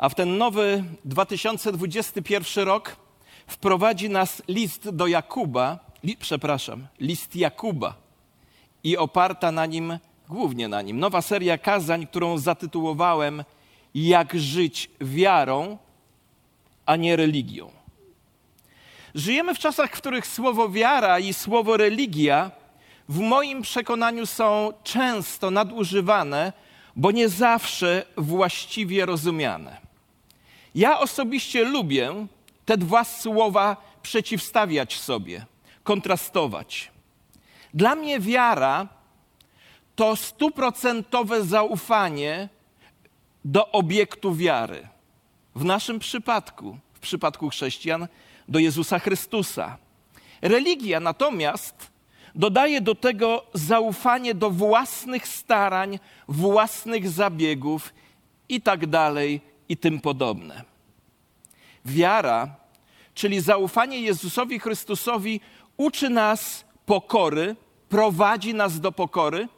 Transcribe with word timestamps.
A 0.00 0.08
w 0.08 0.14
ten 0.14 0.38
nowy 0.38 0.84
2021 1.04 2.64
rok 2.64 2.96
wprowadzi 3.46 4.10
nas 4.10 4.42
list 4.48 4.90
do 4.90 5.06
Jakuba, 5.06 5.78
li, 6.04 6.16
przepraszam, 6.16 6.86
list 7.00 7.36
Jakuba 7.36 7.94
i 8.84 8.96
oparta 8.96 9.52
na 9.52 9.66
nim, 9.66 9.98
głównie 10.28 10.68
na 10.68 10.82
nim, 10.82 10.98
nowa 10.98 11.22
seria 11.22 11.58
kazań, 11.58 12.06
którą 12.06 12.38
zatytułowałem 12.38 13.44
Jak 13.94 14.38
żyć 14.38 14.90
wiarą, 15.00 15.78
a 16.86 16.96
nie 16.96 17.16
religią. 17.16 17.70
Żyjemy 19.14 19.54
w 19.54 19.58
czasach, 19.58 19.90
w 19.90 20.00
których 20.00 20.26
słowo 20.26 20.68
wiara 20.68 21.18
i 21.18 21.32
słowo 21.32 21.76
religia 21.76 22.50
w 23.08 23.18
moim 23.18 23.62
przekonaniu 23.62 24.26
są 24.26 24.72
często 24.84 25.50
nadużywane, 25.50 26.52
bo 26.96 27.10
nie 27.10 27.28
zawsze 27.28 28.06
właściwie 28.16 29.06
rozumiane. 29.06 29.89
Ja 30.74 31.00
osobiście 31.00 31.64
lubię 31.64 32.26
te 32.64 32.76
dwa 32.76 33.04
słowa 33.04 33.76
przeciwstawiać 34.02 34.98
sobie, 34.98 35.46
kontrastować. 35.82 36.90
Dla 37.74 37.94
mnie 37.94 38.20
wiara 38.20 38.88
to 39.96 40.16
stuprocentowe 40.16 41.44
zaufanie 41.44 42.48
do 43.44 43.70
obiektu 43.72 44.34
wiary. 44.34 44.88
W 45.54 45.64
naszym 45.64 45.98
przypadku, 45.98 46.78
w 46.94 47.00
przypadku 47.00 47.48
chrześcijan, 47.48 48.08
do 48.48 48.58
Jezusa 48.58 48.98
Chrystusa. 48.98 49.76
Religia 50.42 51.00
natomiast 51.00 51.90
dodaje 52.34 52.80
do 52.80 52.94
tego 52.94 53.46
zaufanie 53.54 54.34
do 54.34 54.50
własnych 54.50 55.28
starań, 55.28 55.98
własnych 56.28 57.10
zabiegów 57.10 57.94
i 58.48 58.60
tak 58.60 58.86
dalej 58.86 59.40
i 59.70 59.76
tym 59.76 60.00
podobne. 60.00 60.64
Wiara, 61.84 62.56
czyli 63.14 63.40
zaufanie 63.40 64.00
Jezusowi 64.00 64.58
Chrystusowi, 64.58 65.40
uczy 65.76 66.10
nas 66.10 66.64
pokory, 66.86 67.56
prowadzi 67.88 68.54
nas 68.54 68.80
do 68.80 68.92
pokory 68.92 69.48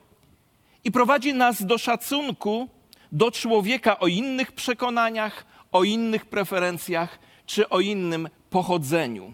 i 0.84 0.92
prowadzi 0.92 1.34
nas 1.34 1.66
do 1.66 1.78
szacunku 1.78 2.68
do 3.12 3.30
człowieka 3.30 3.98
o 3.98 4.06
innych 4.06 4.52
przekonaniach, 4.52 5.46
o 5.72 5.84
innych 5.84 6.26
preferencjach 6.26 7.18
czy 7.46 7.68
o 7.68 7.80
innym 7.80 8.28
pochodzeniu. 8.50 9.32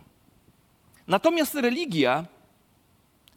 Natomiast 1.07 1.55
religia 1.55 2.27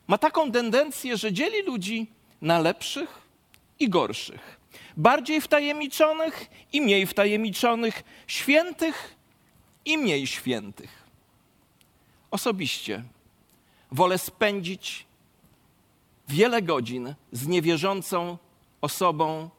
ma 0.08 0.18
taką 0.18 0.52
tendencję, 0.52 1.18
że 1.18 1.34
dzieli 1.34 1.62
ludzi 1.64 2.08
na 2.42 2.60
lepszych 2.60 3.22
i 3.80 3.90
gorszych, 3.90 4.61
bardziej 4.98 5.42
wtajemniczonych 5.42 6.50
i 6.74 6.82
mniej 6.82 7.08
wtajemniczonych, 7.08 8.04
świętych 8.28 9.16
i 9.86 9.98
mniej 9.98 10.28
świętych. 10.28 11.04
Osobiście 12.32 13.04
wolę 13.92 14.18
spędzić 14.18 15.06
wiele 16.28 16.62
godzin 16.62 17.16
z 17.32 17.48
niewierzącą 17.48 18.38
osobą 18.82 19.50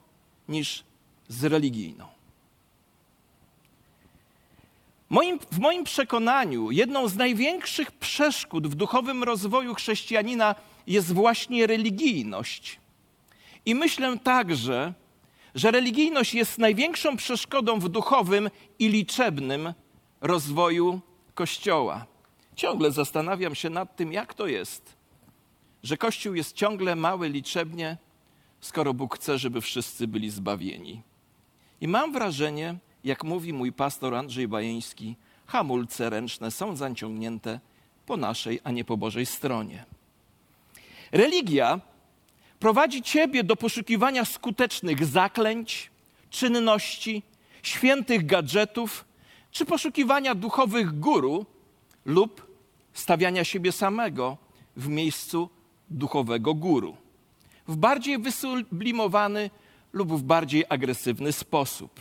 niż 0.48 0.84
z 1.28 1.44
religijną. 1.44 2.08
Moim, 5.10 5.38
w 5.50 5.58
moim 5.58 5.84
przekonaniu 5.84 6.70
jedną 6.70 7.08
z 7.08 7.16
największych 7.16 7.92
przeszkód 7.92 8.66
w 8.66 8.74
duchowym 8.74 9.22
rozwoju 9.22 9.74
chrześcijanina 9.74 10.54
jest 10.86 11.12
właśnie 11.12 11.66
religijność. 11.66 12.80
I 13.66 13.74
myślę 13.74 14.18
także, 14.18 14.92
że 15.54 15.70
religijność 15.70 16.34
jest 16.34 16.58
największą 16.58 17.16
przeszkodą 17.16 17.78
w 17.78 17.88
duchowym 17.88 18.50
i 18.78 18.88
liczebnym 18.88 19.74
rozwoju 20.20 21.00
Kościoła. 21.34 22.06
Ciągle 22.56 22.90
zastanawiam 22.90 23.54
się 23.54 23.70
nad 23.70 23.96
tym, 23.96 24.12
jak 24.12 24.34
to 24.34 24.46
jest, 24.46 24.96
że 25.82 25.96
Kościół 25.96 26.34
jest 26.34 26.56
ciągle 26.56 26.96
mały 26.96 27.28
liczebnie, 27.28 27.96
skoro 28.60 28.94
Bóg 28.94 29.16
chce, 29.16 29.38
żeby 29.38 29.60
wszyscy 29.60 30.08
byli 30.08 30.30
zbawieni. 30.30 31.02
I 31.80 31.88
mam 31.88 32.12
wrażenie, 32.12 32.74
jak 33.04 33.24
mówi 33.24 33.52
mój 33.52 33.72
pastor 33.72 34.14
Andrzej 34.14 34.48
Bajeński, 34.48 35.16
hamulce 35.46 36.10
ręczne 36.10 36.50
są 36.50 36.76
zaciągnięte 36.76 37.60
po 38.06 38.16
naszej, 38.16 38.60
a 38.64 38.70
nie 38.70 38.84
po 38.84 38.96
Bożej 38.96 39.26
stronie. 39.26 39.84
Religia 41.12 41.80
prowadzi 42.62 43.02
ciebie 43.02 43.44
do 43.44 43.56
poszukiwania 43.56 44.24
skutecznych 44.24 45.06
zaklęć, 45.06 45.90
czynności, 46.30 47.22
świętych 47.62 48.26
gadżetów, 48.26 49.04
czy 49.50 49.64
poszukiwania 49.64 50.34
duchowych 50.34 50.98
guru 50.98 51.46
lub 52.04 52.46
stawiania 52.92 53.44
siebie 53.44 53.72
samego 53.72 54.36
w 54.76 54.88
miejscu 54.88 55.48
duchowego 55.90 56.54
guru. 56.54 56.96
W 57.68 57.76
bardziej 57.76 58.18
wysublimowany 58.18 59.50
lub 59.92 60.12
w 60.12 60.22
bardziej 60.22 60.64
agresywny 60.68 61.32
sposób. 61.32 62.00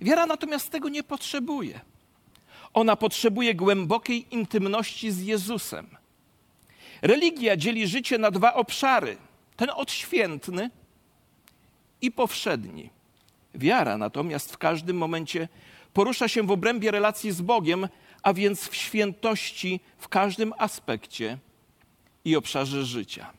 Wiara 0.00 0.26
natomiast 0.26 0.70
tego 0.70 0.88
nie 0.88 1.02
potrzebuje. 1.02 1.80
Ona 2.74 2.96
potrzebuje 2.96 3.54
głębokiej 3.54 4.34
intymności 4.34 5.10
z 5.10 5.22
Jezusem. 5.22 5.86
Religia 7.02 7.56
dzieli 7.56 7.88
życie 7.88 8.18
na 8.18 8.30
dwa 8.30 8.54
obszary: 8.54 9.16
ten 9.58 9.70
odświętny 9.70 10.70
i 12.00 12.12
powszedni. 12.12 12.90
Wiara 13.54 13.98
natomiast 13.98 14.52
w 14.52 14.58
każdym 14.58 14.96
momencie 14.96 15.48
porusza 15.92 16.28
się 16.28 16.42
w 16.42 16.50
obrębie 16.50 16.90
relacji 16.90 17.32
z 17.32 17.40
Bogiem, 17.40 17.88
a 18.22 18.32
więc 18.34 18.68
w 18.68 18.76
świętości 18.76 19.80
w 19.98 20.08
każdym 20.08 20.54
aspekcie 20.58 21.38
i 22.24 22.36
obszarze 22.36 22.84
życia. 22.84 23.32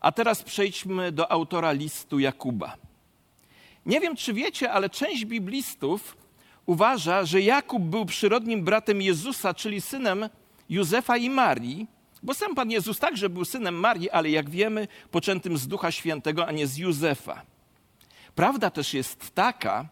A 0.00 0.12
teraz 0.12 0.42
przejdźmy 0.42 1.12
do 1.12 1.32
autora 1.32 1.72
listu 1.72 2.18
Jakuba. 2.18 2.76
Nie 3.86 4.00
wiem, 4.00 4.16
czy 4.16 4.32
wiecie, 4.32 4.72
ale 4.72 4.90
część 4.90 5.24
biblistów 5.24 6.16
uważa, 6.66 7.24
że 7.24 7.40
Jakub 7.40 7.82
był 7.82 8.06
przyrodnim 8.06 8.64
bratem 8.64 9.02
Jezusa, 9.02 9.54
czyli 9.54 9.80
synem 9.80 10.28
Józefa 10.68 11.16
i 11.16 11.30
Marii, 11.30 11.93
bo 12.24 12.34
sam 12.34 12.54
Pan 12.54 12.70
Jezus 12.70 12.98
także 12.98 13.28
był 13.28 13.44
synem 13.44 13.74
Marii, 13.74 14.10
ale 14.10 14.30
jak 14.30 14.50
wiemy, 14.50 14.88
poczętym 15.10 15.58
z 15.58 15.68
Ducha 15.68 15.90
Świętego, 15.90 16.46
a 16.46 16.52
nie 16.52 16.66
z 16.66 16.76
Józefa. 16.76 17.42
Prawda 18.34 18.70
też 18.70 18.94
jest 18.94 19.34
taka, 19.34 19.88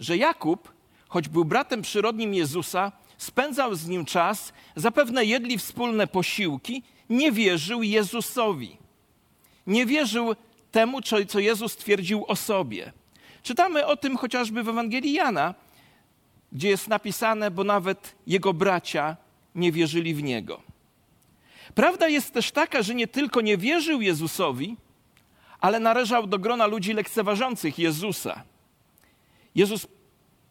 że 0.00 0.16
Jakub, 0.16 0.72
choć 1.08 1.28
był 1.28 1.44
bratem 1.44 1.82
przyrodnim 1.82 2.34
Jezusa, 2.34 2.92
spędzał 3.18 3.74
z 3.74 3.88
nim 3.88 4.04
czas, 4.04 4.52
zapewne 4.76 5.24
jedli 5.24 5.58
wspólne 5.58 6.06
posiłki, 6.06 6.82
nie 7.10 7.32
wierzył 7.32 7.82
Jezusowi. 7.82 8.76
Nie 9.66 9.86
wierzył 9.86 10.34
temu, 10.72 11.00
co 11.28 11.38
Jezus 11.38 11.76
twierdził 11.76 12.24
o 12.28 12.36
sobie. 12.36 12.92
Czytamy 13.42 13.86
o 13.86 13.96
tym 13.96 14.16
chociażby 14.16 14.62
w 14.62 14.68
Ewangelii 14.68 15.12
Jana, 15.12 15.54
gdzie 16.52 16.68
jest 16.68 16.88
napisane, 16.88 17.50
bo 17.50 17.64
nawet 17.64 18.14
jego 18.26 18.54
bracia 18.54 19.16
nie 19.54 19.72
wierzyli 19.72 20.14
w 20.14 20.22
niego. 20.22 20.73
Prawda 21.74 22.08
jest 22.08 22.34
też 22.34 22.50
taka, 22.50 22.82
że 22.82 22.94
nie 22.94 23.08
tylko 23.08 23.40
nie 23.40 23.56
wierzył 23.56 24.00
Jezusowi, 24.00 24.76
ale 25.60 25.80
należał 25.80 26.26
do 26.26 26.38
grona 26.38 26.66
ludzi 26.66 26.92
lekceważących 26.92 27.78
Jezusa. 27.78 28.42
Jezus 29.54 29.86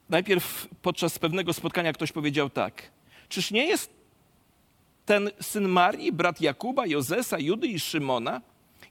najpierw 0.09 0.67
podczas 0.81 1.19
pewnego 1.19 1.53
spotkania 1.53 1.93
ktoś 1.93 2.11
powiedział 2.11 2.49
tak: 2.49 2.91
Czyż 3.29 3.51
nie 3.51 3.65
jest 3.65 3.93
ten 5.05 5.31
syn 5.41 5.67
Marii, 5.67 6.11
brat 6.11 6.41
Jakuba, 6.41 6.85
Jozesa, 6.85 7.39
Judy 7.39 7.67
i 7.67 7.79
Szymona? 7.79 8.41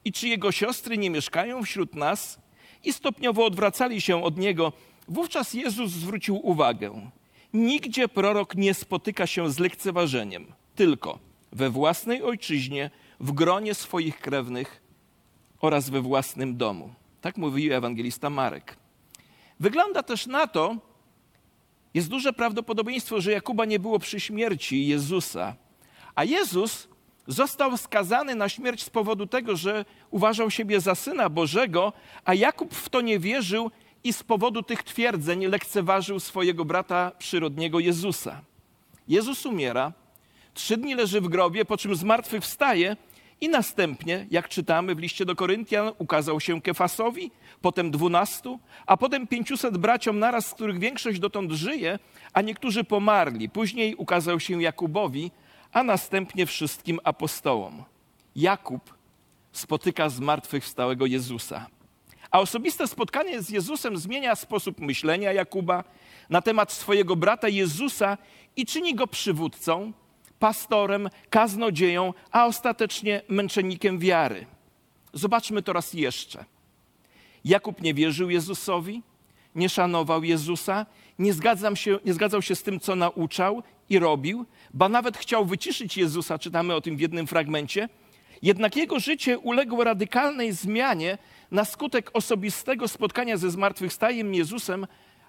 I 0.04 0.12
czy 0.12 0.28
jego 0.28 0.52
siostry 0.52 0.98
nie 0.98 1.10
mieszkają 1.10 1.62
wśród 1.62 1.94
nas? 1.94 2.42
i 2.84 2.92
stopniowo 2.92 3.44
odwracali 3.44 4.00
się 4.00 4.24
od 4.24 4.38
niego, 4.38 4.72
wówczas 5.08 5.54
Jezus 5.54 5.90
zwrócił 5.90 6.46
uwagę: 6.46 7.10
Nigdzie 7.52 8.08
prorok 8.08 8.54
nie 8.54 8.74
spotyka 8.74 9.26
się 9.26 9.50
z 9.50 9.58
lekceważeniem, 9.58 10.46
tylko 10.74 11.18
we 11.52 11.70
własnej 11.70 12.22
ojczyźnie, 12.22 12.90
w 13.20 13.32
gronie 13.32 13.74
swoich 13.74 14.20
krewnych 14.20 14.82
oraz 15.60 15.90
we 15.90 16.00
własnym 16.00 16.56
domu. 16.56 16.94
Tak 17.20 17.36
mówił 17.36 17.74
ewangelista 17.74 18.30
Marek. 18.30 18.76
Wygląda 19.60 20.02
też 20.02 20.26
na 20.26 20.46
to, 20.46 20.76
jest 21.94 22.08
duże 22.08 22.32
prawdopodobieństwo, 22.32 23.20
że 23.20 23.32
Jakuba 23.32 23.64
nie 23.64 23.78
było 23.78 23.98
przy 23.98 24.20
śmierci 24.20 24.86
Jezusa, 24.86 25.54
a 26.14 26.24
Jezus 26.24 26.88
został 27.26 27.76
skazany 27.76 28.34
na 28.34 28.48
śmierć 28.48 28.82
z 28.82 28.90
powodu 28.90 29.26
tego, 29.26 29.56
że 29.56 29.84
uważał 30.10 30.50
siebie 30.50 30.80
za 30.80 30.94
syna 30.94 31.28
Bożego, 31.28 31.92
a 32.24 32.34
Jakub 32.34 32.74
w 32.74 32.88
to 32.88 33.00
nie 33.00 33.18
wierzył 33.18 33.70
i 34.04 34.12
z 34.12 34.22
powodu 34.22 34.62
tych 34.62 34.82
twierdzeń 34.82 35.46
lekceważył 35.46 36.20
swojego 36.20 36.64
brata 36.64 37.12
przyrodniego 37.18 37.80
Jezusa. 37.80 38.40
Jezus 39.08 39.46
umiera, 39.46 39.92
trzy 40.54 40.76
dni 40.76 40.94
leży 40.94 41.20
w 41.20 41.28
grobie, 41.28 41.64
po 41.64 41.76
czym 41.76 41.96
zmartwychwstaje 41.96 42.96
I 43.40 43.48
następnie, 43.48 44.26
jak 44.30 44.48
czytamy 44.48 44.94
w 44.94 44.98
liście 44.98 45.24
do 45.24 45.36
Koryntian, 45.36 45.92
ukazał 45.98 46.40
się 46.40 46.60
Kefasowi, 46.60 47.30
potem 47.60 47.90
dwunastu, 47.90 48.58
a 48.86 48.96
potem 48.96 49.26
pięciuset 49.26 49.78
braciom 49.78 50.18
naraz, 50.18 50.46
z 50.46 50.54
których 50.54 50.78
większość 50.78 51.18
dotąd 51.18 51.52
żyje, 51.52 51.98
a 52.32 52.42
niektórzy 52.42 52.84
pomarli. 52.84 53.48
Później 53.48 53.94
ukazał 53.94 54.40
się 54.40 54.62
Jakubowi, 54.62 55.30
a 55.72 55.82
następnie 55.82 56.46
wszystkim 56.46 57.00
apostołom. 57.04 57.84
Jakub 58.36 58.94
spotyka 59.52 60.08
zmartwychwstałego 60.08 61.06
Jezusa. 61.06 61.66
A 62.30 62.40
osobiste 62.40 62.88
spotkanie 62.88 63.42
z 63.42 63.50
Jezusem 63.50 63.96
zmienia 63.96 64.34
sposób 64.34 64.80
myślenia 64.80 65.32
Jakuba 65.32 65.84
na 66.30 66.42
temat 66.42 66.72
swojego 66.72 67.16
brata 67.16 67.48
Jezusa 67.48 68.18
i 68.56 68.66
czyni 68.66 68.94
go 68.94 69.06
przywódcą, 69.06 69.92
pastorem, 70.42 71.10
kaznodzieją, 71.30 72.14
a 72.30 72.46
ostatecznie 72.46 73.22
męczennikiem 73.28 73.98
wiary. 73.98 74.46
Zobaczmy 75.12 75.62
to 75.62 75.72
raz 75.72 75.94
jeszcze. 75.94 76.44
Jakub 77.44 77.82
nie 77.82 77.94
wierzył 77.94 78.30
Jezusowi, 78.30 79.02
nie 79.54 79.68
szanował 79.68 80.24
Jezusa, 80.24 80.86
nie, 81.18 81.32
się, 81.74 81.98
nie 82.04 82.12
zgadzał 82.14 82.42
się 82.42 82.54
z 82.56 82.62
tym, 82.62 82.80
co 82.80 82.96
nauczał 82.96 83.62
i 83.88 83.98
robił, 83.98 84.46
ba 84.74 84.88
nawet 84.88 85.16
chciał 85.16 85.44
wyciszyć 85.44 85.96
Jezusa, 85.96 86.38
czytamy 86.38 86.74
o 86.74 86.80
tym 86.80 86.96
w 86.96 87.00
jednym 87.00 87.26
fragmencie. 87.26 87.88
Jednak 88.42 88.76
jego 88.76 89.00
życie 89.00 89.38
uległo 89.38 89.84
radykalnej 89.84 90.52
zmianie 90.52 91.18
na 91.50 91.64
skutek 91.64 92.10
osobistego 92.12 92.88
spotkania 92.88 93.36
ze 93.36 93.50
zmartwychwstajem 93.50 94.34
Jezusem, 94.34 94.86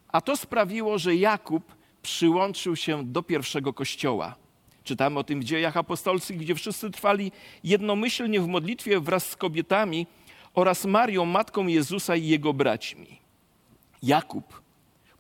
a 0.08 0.22
to 0.22 0.38
sprawiło, 0.38 0.98
że 0.98 1.16
Jakub 1.16 1.76
przyłączył 2.02 2.76
się 2.76 3.04
do 3.04 3.24
pierwszego 3.24 3.74
kościoła. 3.74 4.43
Czytamy 4.84 5.20
o 5.20 5.24
tym 5.24 5.40
w 5.40 5.44
dziejach 5.44 5.78
apostolskich, 5.78 6.38
gdzie 6.38 6.56
wszyscy 6.56 6.92
trwali 6.92 7.32
jednomyślnie 7.64 8.42
w 8.42 8.48
modlitwie 8.48 9.00
wraz 9.00 9.30
z 9.30 9.36
kobietami 9.36 10.08
oraz 10.54 10.86
Marią, 10.86 11.26
matką 11.26 11.68
Jezusa 11.68 12.16
i 12.16 12.28
jego 12.28 12.54
braćmi. 12.54 13.20
Jakub 14.04 14.64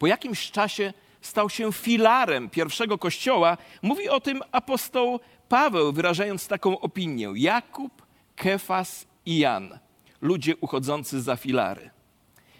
po 0.03 0.07
jakimś 0.07 0.51
czasie 0.51 0.93
stał 1.21 1.49
się 1.49 1.73
filarem 1.73 2.49
pierwszego 2.49 2.97
kościoła. 2.97 3.57
Mówi 3.81 4.09
o 4.09 4.19
tym 4.19 4.41
apostoł 4.51 5.19
Paweł, 5.49 5.93
wyrażając 5.93 6.47
taką 6.47 6.79
opinię. 6.79 7.29
Jakub, 7.35 8.05
Kefas 8.35 9.07
i 9.25 9.37
Jan, 9.37 9.79
ludzie 10.21 10.55
uchodzący 10.57 11.21
za 11.21 11.35
filary. 11.35 11.89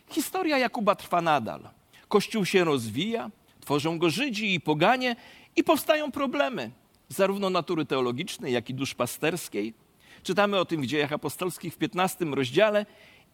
Historia 0.09 0.57
Jakuba 0.57 0.95
trwa 0.95 1.21
nadal. 1.21 1.69
Kościół 2.07 2.45
się 2.45 2.63
rozwija, 2.63 3.31
tworzą 3.59 3.99
go 3.99 4.09
Żydzi 4.09 4.53
i 4.53 4.59
poganie 4.59 5.15
i 5.55 5.63
powstają 5.63 6.11
problemy, 6.11 6.71
zarówno 7.13 7.49
natury 7.49 7.85
teologicznej, 7.85 8.53
jak 8.53 8.69
i 8.69 8.73
duszpasterskiej. 8.73 9.73
Czytamy 10.23 10.59
o 10.59 10.65
tym 10.65 10.81
w 10.81 10.85
dziejach 10.85 11.13
apostolskich 11.13 11.73
w 11.73 11.77
15 11.77 12.25
rozdziale. 12.25 12.85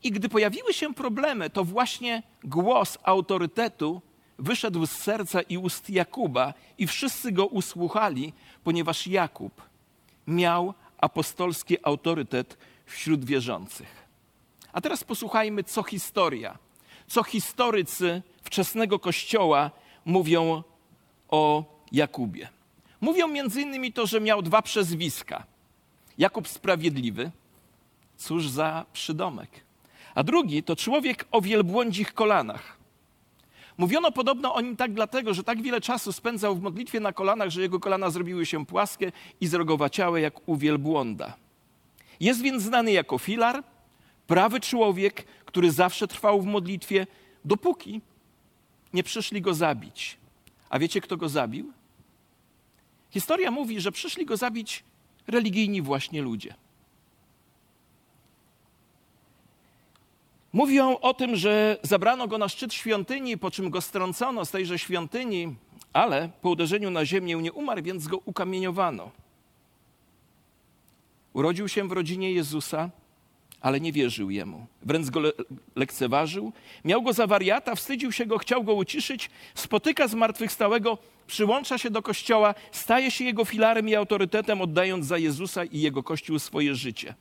I 0.03 0.11
gdy 0.11 0.29
pojawiły 0.29 0.73
się 0.73 0.93
problemy, 0.93 1.49
to 1.49 1.63
właśnie 1.63 2.23
głos 2.43 2.97
autorytetu 3.03 4.01
wyszedł 4.39 4.85
z 4.85 4.91
serca 4.91 5.41
i 5.41 5.57
ust 5.57 5.89
Jakuba, 5.89 6.53
i 6.77 6.87
wszyscy 6.87 7.31
go 7.31 7.45
usłuchali, 7.45 8.33
ponieważ 8.63 9.07
Jakub 9.07 9.61
miał 10.27 10.73
apostolski 10.97 11.77
autorytet 11.83 12.57
wśród 12.85 13.25
wierzących. 13.25 14.07
A 14.73 14.81
teraz 14.81 15.03
posłuchajmy, 15.03 15.63
co 15.63 15.83
historia, 15.83 16.57
co 17.07 17.23
historycy 17.23 18.21
wczesnego 18.43 18.99
kościoła 18.99 19.71
mówią 20.05 20.63
o 21.29 21.63
Jakubie. 21.91 22.58
Mówią 23.01 23.27
między 23.27 23.61
innymi 23.61 23.93
to, 23.93 24.07
że 24.07 24.21
miał 24.21 24.41
dwa 24.41 24.61
przezwiska. 24.61 25.43
Jakub 26.17 26.47
Sprawiedliwy, 26.47 27.31
cóż 28.17 28.49
za 28.49 28.85
przydomek. 28.93 29.49
A 30.15 30.23
drugi 30.23 30.63
to 30.63 30.75
człowiek 30.75 31.25
o 31.31 31.41
wielbłądzich 31.41 32.13
kolanach. 32.13 32.77
Mówiono 33.77 34.11
podobno 34.11 34.53
o 34.53 34.61
nim 34.61 34.75
tak 34.75 34.93
dlatego, 34.93 35.33
że 35.33 35.43
tak 35.43 35.61
wiele 35.61 35.81
czasu 35.81 36.11
spędzał 36.11 36.55
w 36.55 36.61
modlitwie 36.61 36.99
na 36.99 37.13
kolanach, 37.13 37.49
że 37.49 37.61
jego 37.61 37.79
kolana 37.79 38.09
zrobiły 38.09 38.45
się 38.45 38.65
płaskie 38.65 39.11
i 39.41 39.47
zrogowaciałe 39.47 40.21
jak 40.21 40.49
u 40.49 40.55
wielbłąda. 40.55 41.33
Jest 42.19 42.41
więc 42.41 42.63
znany 42.63 42.91
jako 42.91 43.17
filar, 43.17 43.63
prawy 44.27 44.59
człowiek, 44.59 45.25
który 45.45 45.71
zawsze 45.71 46.07
trwał 46.07 46.41
w 46.41 46.45
modlitwie, 46.45 47.07
dopóki 47.45 48.01
nie 48.93 49.03
przyszli 49.03 49.41
go 49.41 49.53
zabić. 49.53 50.17
A 50.69 50.79
wiecie, 50.79 51.01
kto 51.01 51.17
go 51.17 51.29
zabił? 51.29 51.73
Historia 53.11 53.51
mówi, 53.51 53.81
że 53.81 53.91
przyszli 53.91 54.25
go 54.25 54.37
zabić 54.37 54.83
religijni 55.27 55.81
właśnie 55.81 56.21
ludzie. 56.21 56.55
Mówią 60.53 60.97
o 60.97 61.13
tym, 61.13 61.35
że 61.35 61.77
zabrano 61.83 62.27
go 62.27 62.37
na 62.37 62.49
szczyt 62.49 62.73
świątyni, 62.73 63.37
po 63.37 63.51
czym 63.51 63.69
go 63.69 63.81
strącono 63.81 64.45
z 64.45 64.51
tejże 64.51 64.79
świątyni, 64.79 65.55
ale 65.93 66.29
po 66.41 66.49
uderzeniu 66.49 66.91
na 66.91 67.05
ziemię 67.05 67.35
nie 67.35 67.53
umarł, 67.53 67.81
więc 67.83 68.07
go 68.07 68.17
ukamieniowano. 68.25 69.11
Urodził 71.33 71.67
się 71.67 71.87
w 71.87 71.91
rodzinie 71.91 72.31
Jezusa, 72.31 72.89
ale 73.61 73.79
nie 73.79 73.91
wierzył 73.91 74.29
jemu. 74.29 74.67
Wręcz 74.81 75.09
go 75.09 75.19
le 75.19 75.31
lekceważył. 75.75 76.53
Miał 76.85 77.01
go 77.01 77.13
za 77.13 77.27
wariata, 77.27 77.75
wstydził 77.75 78.11
się 78.11 78.25
go, 78.25 78.37
chciał 78.37 78.63
go 78.63 78.73
uciszyć. 78.73 79.29
Spotyka 79.55 80.07
zmartwychwstałego, 80.07 80.97
przyłącza 81.27 81.77
się 81.77 81.89
do 81.89 82.01
kościoła, 82.01 82.55
staje 82.71 83.11
się 83.11 83.23
jego 83.23 83.45
filarem 83.45 83.89
i 83.89 83.95
autorytetem, 83.95 84.61
oddając 84.61 85.05
za 85.05 85.17
Jezusa 85.17 85.63
i 85.63 85.81
jego 85.81 86.03
kościół 86.03 86.39
swoje 86.39 86.75
życie. 86.75 87.15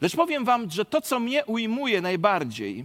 Lecz 0.00 0.16
powiem 0.16 0.44
wam, 0.44 0.70
że 0.70 0.84
to, 0.84 1.00
co 1.00 1.20
mnie 1.20 1.44
ujmuje 1.44 2.00
najbardziej, 2.00 2.84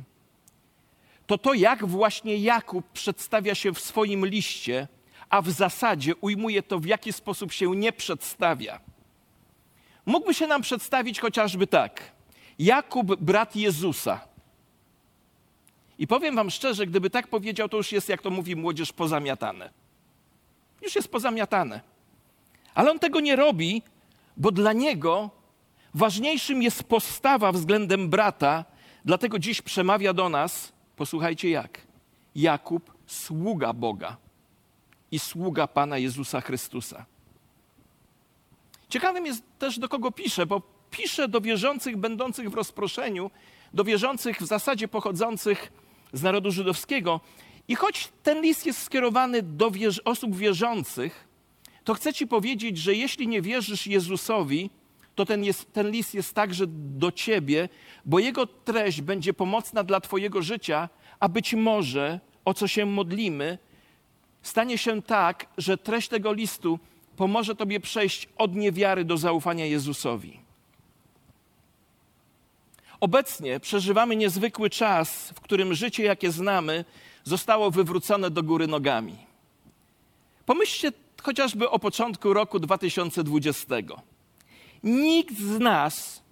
to 1.27 1.37
to, 1.37 1.53
jak 1.53 1.85
właśnie 1.85 2.37
Jakub 2.37 2.89
przedstawia 2.89 3.55
się 3.55 3.73
w 3.73 3.79
swoim 3.79 4.25
liście, 4.25 4.87
a 5.29 5.41
w 5.41 5.49
zasadzie 5.49 6.15
ujmuje 6.15 6.63
to, 6.63 6.79
w 6.79 6.85
jaki 6.85 7.13
sposób 7.13 7.51
się 7.51 7.75
nie 7.75 7.91
przedstawia. 7.91 8.79
Mógłby 10.05 10.33
się 10.33 10.47
nam 10.47 10.61
przedstawić 10.61 11.19
chociażby 11.19 11.67
tak. 11.67 12.16
Jakub, 12.59 13.15
brat 13.15 13.55
Jezusa. 13.55 14.19
I 15.99 16.07
powiem 16.07 16.35
wam 16.35 16.49
szczerze, 16.49 16.87
gdyby 16.87 17.09
tak 17.09 17.27
powiedział, 17.27 17.69
to 17.69 17.77
już 17.77 17.91
jest, 17.91 18.09
jak 18.09 18.21
to 18.21 18.29
mówi 18.29 18.55
młodzież, 18.55 18.93
pozamiatane. 18.93 19.69
Już 20.81 20.95
jest 20.95 21.11
pozamiatane. 21.11 21.81
Ale 22.73 22.91
on 22.91 22.99
tego 22.99 23.19
nie 23.19 23.35
robi, 23.35 23.81
bo 24.37 24.51
dla 24.51 24.73
niego 24.73 25.29
Ważniejszym 25.93 26.61
jest 26.61 26.83
postawa 26.83 27.51
względem 27.51 28.09
brata, 28.09 28.65
dlatego 29.05 29.39
dziś 29.39 29.61
przemawia 29.61 30.13
do 30.13 30.29
nas, 30.29 30.73
posłuchajcie 30.95 31.49
jak, 31.49 31.81
Jakub, 32.35 32.93
sługa 33.07 33.73
Boga 33.73 34.17
i 35.11 35.19
sługa 35.19 35.67
Pana 35.67 35.97
Jezusa 35.97 36.41
Chrystusa. 36.41 37.05
Ciekawym 38.89 39.25
jest 39.25 39.43
też, 39.59 39.79
do 39.79 39.89
kogo 39.89 40.11
pisze, 40.11 40.45
bo 40.45 40.61
pisze 40.91 41.27
do 41.27 41.41
wierzących 41.41 41.97
będących 41.97 42.49
w 42.49 42.53
rozproszeniu, 42.53 43.31
do 43.73 43.83
wierzących 43.83 44.37
w 44.37 44.45
zasadzie 44.45 44.87
pochodzących 44.87 45.71
z 46.13 46.23
narodu 46.23 46.51
żydowskiego. 46.51 47.21
I 47.67 47.75
choć 47.75 48.09
ten 48.23 48.41
list 48.41 48.65
jest 48.65 48.83
skierowany 48.83 49.41
do 49.41 49.71
osób 50.05 50.35
wierzących, 50.35 51.27
to 51.83 51.93
chcę 51.93 52.13
Ci 52.13 52.27
powiedzieć, 52.27 52.77
że 52.77 52.95
jeśli 52.95 53.27
nie 53.27 53.41
wierzysz 53.41 53.87
Jezusowi, 53.87 54.69
to 55.15 55.25
ten, 55.25 55.43
jest, 55.43 55.73
ten 55.73 55.91
list 55.91 56.13
jest 56.13 56.33
także 56.33 56.65
do 56.67 57.11
ciebie, 57.11 57.69
bo 58.05 58.19
jego 58.19 58.47
treść 58.47 59.01
będzie 59.01 59.33
pomocna 59.33 59.83
dla 59.83 60.01
twojego 60.01 60.41
życia, 60.41 60.89
a 61.19 61.29
być 61.29 61.53
może, 61.53 62.19
o 62.45 62.53
co 62.53 62.67
się 62.67 62.85
modlimy, 62.85 63.57
stanie 64.41 64.77
się 64.77 65.01
tak, 65.01 65.45
że 65.57 65.77
treść 65.77 66.07
tego 66.07 66.33
listu 66.33 66.79
pomoże 67.15 67.55
tobie 67.55 67.79
przejść 67.79 68.29
od 68.37 68.55
niewiary 68.55 69.05
do 69.05 69.17
zaufania 69.17 69.65
Jezusowi. 69.65 70.46
Obecnie 72.99 73.59
przeżywamy 73.59 74.15
niezwykły 74.15 74.69
czas, 74.69 75.33
w 75.35 75.41
którym 75.41 75.73
życie, 75.73 76.03
jakie 76.03 76.31
znamy, 76.31 76.85
zostało 77.23 77.71
wywrócone 77.71 78.31
do 78.31 78.43
góry 78.43 78.67
nogami. 78.67 79.17
Pomyślcie 80.45 80.91
chociażby 81.21 81.69
o 81.69 81.79
początku 81.79 82.33
roku 82.33 82.59
2020. 82.59 83.75
Nikt 84.83 85.37
z 85.37 85.59
nas, 85.59 86.23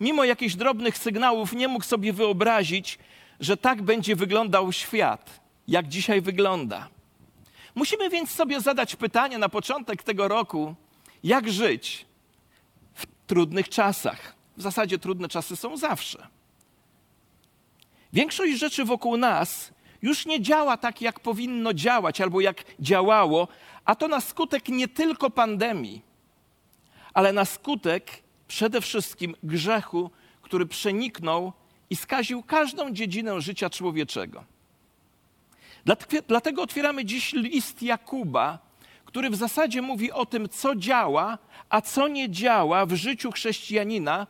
mimo 0.00 0.24
jakichś 0.24 0.54
drobnych 0.54 0.98
sygnałów, 0.98 1.52
nie 1.52 1.68
mógł 1.68 1.84
sobie 1.84 2.12
wyobrazić, 2.12 2.98
że 3.40 3.56
tak 3.56 3.82
będzie 3.82 4.16
wyglądał 4.16 4.72
świat, 4.72 5.40
jak 5.68 5.88
dzisiaj 5.88 6.20
wygląda. 6.20 6.88
Musimy 7.74 8.10
więc 8.10 8.30
sobie 8.30 8.60
zadać 8.60 8.96
pytanie 8.96 9.38
na 9.38 9.48
początek 9.48 10.02
tego 10.02 10.28
roku, 10.28 10.74
jak 11.24 11.52
żyć 11.52 12.06
w 12.94 13.06
trudnych 13.26 13.68
czasach. 13.68 14.35
W 14.56 14.62
zasadzie 14.62 14.98
trudne 14.98 15.28
czasy 15.28 15.56
są 15.56 15.76
zawsze. 15.76 16.26
Większość 18.12 18.58
rzeczy 18.58 18.84
wokół 18.84 19.16
nas 19.16 19.72
już 20.02 20.26
nie 20.26 20.40
działa 20.40 20.76
tak, 20.76 21.02
jak 21.02 21.20
powinno 21.20 21.74
działać 21.74 22.20
albo 22.20 22.40
jak 22.40 22.64
działało, 22.80 23.48
a 23.84 23.94
to 23.94 24.08
na 24.08 24.20
skutek 24.20 24.68
nie 24.68 24.88
tylko 24.88 25.30
pandemii, 25.30 26.02
ale 27.14 27.32
na 27.32 27.44
skutek 27.44 28.22
przede 28.48 28.80
wszystkim 28.80 29.34
grzechu, 29.42 30.10
który 30.42 30.66
przeniknął 30.66 31.52
i 31.90 31.96
skaził 31.96 32.42
każdą 32.42 32.90
dziedzinę 32.90 33.40
życia 33.40 33.70
człowieczego. 33.70 34.44
Dlatego 36.28 36.62
otwieramy 36.62 37.04
dziś 37.04 37.32
list 37.32 37.82
Jakuba, 37.82 38.58
który 39.04 39.30
w 39.30 39.36
zasadzie 39.36 39.82
mówi 39.82 40.12
o 40.12 40.26
tym, 40.26 40.48
co 40.48 40.76
działa, 40.76 41.38
a 41.68 41.80
co 41.80 42.08
nie 42.08 42.30
działa 42.30 42.86
w 42.86 42.94
życiu 42.94 43.32
chrześcijanina. 43.32 44.26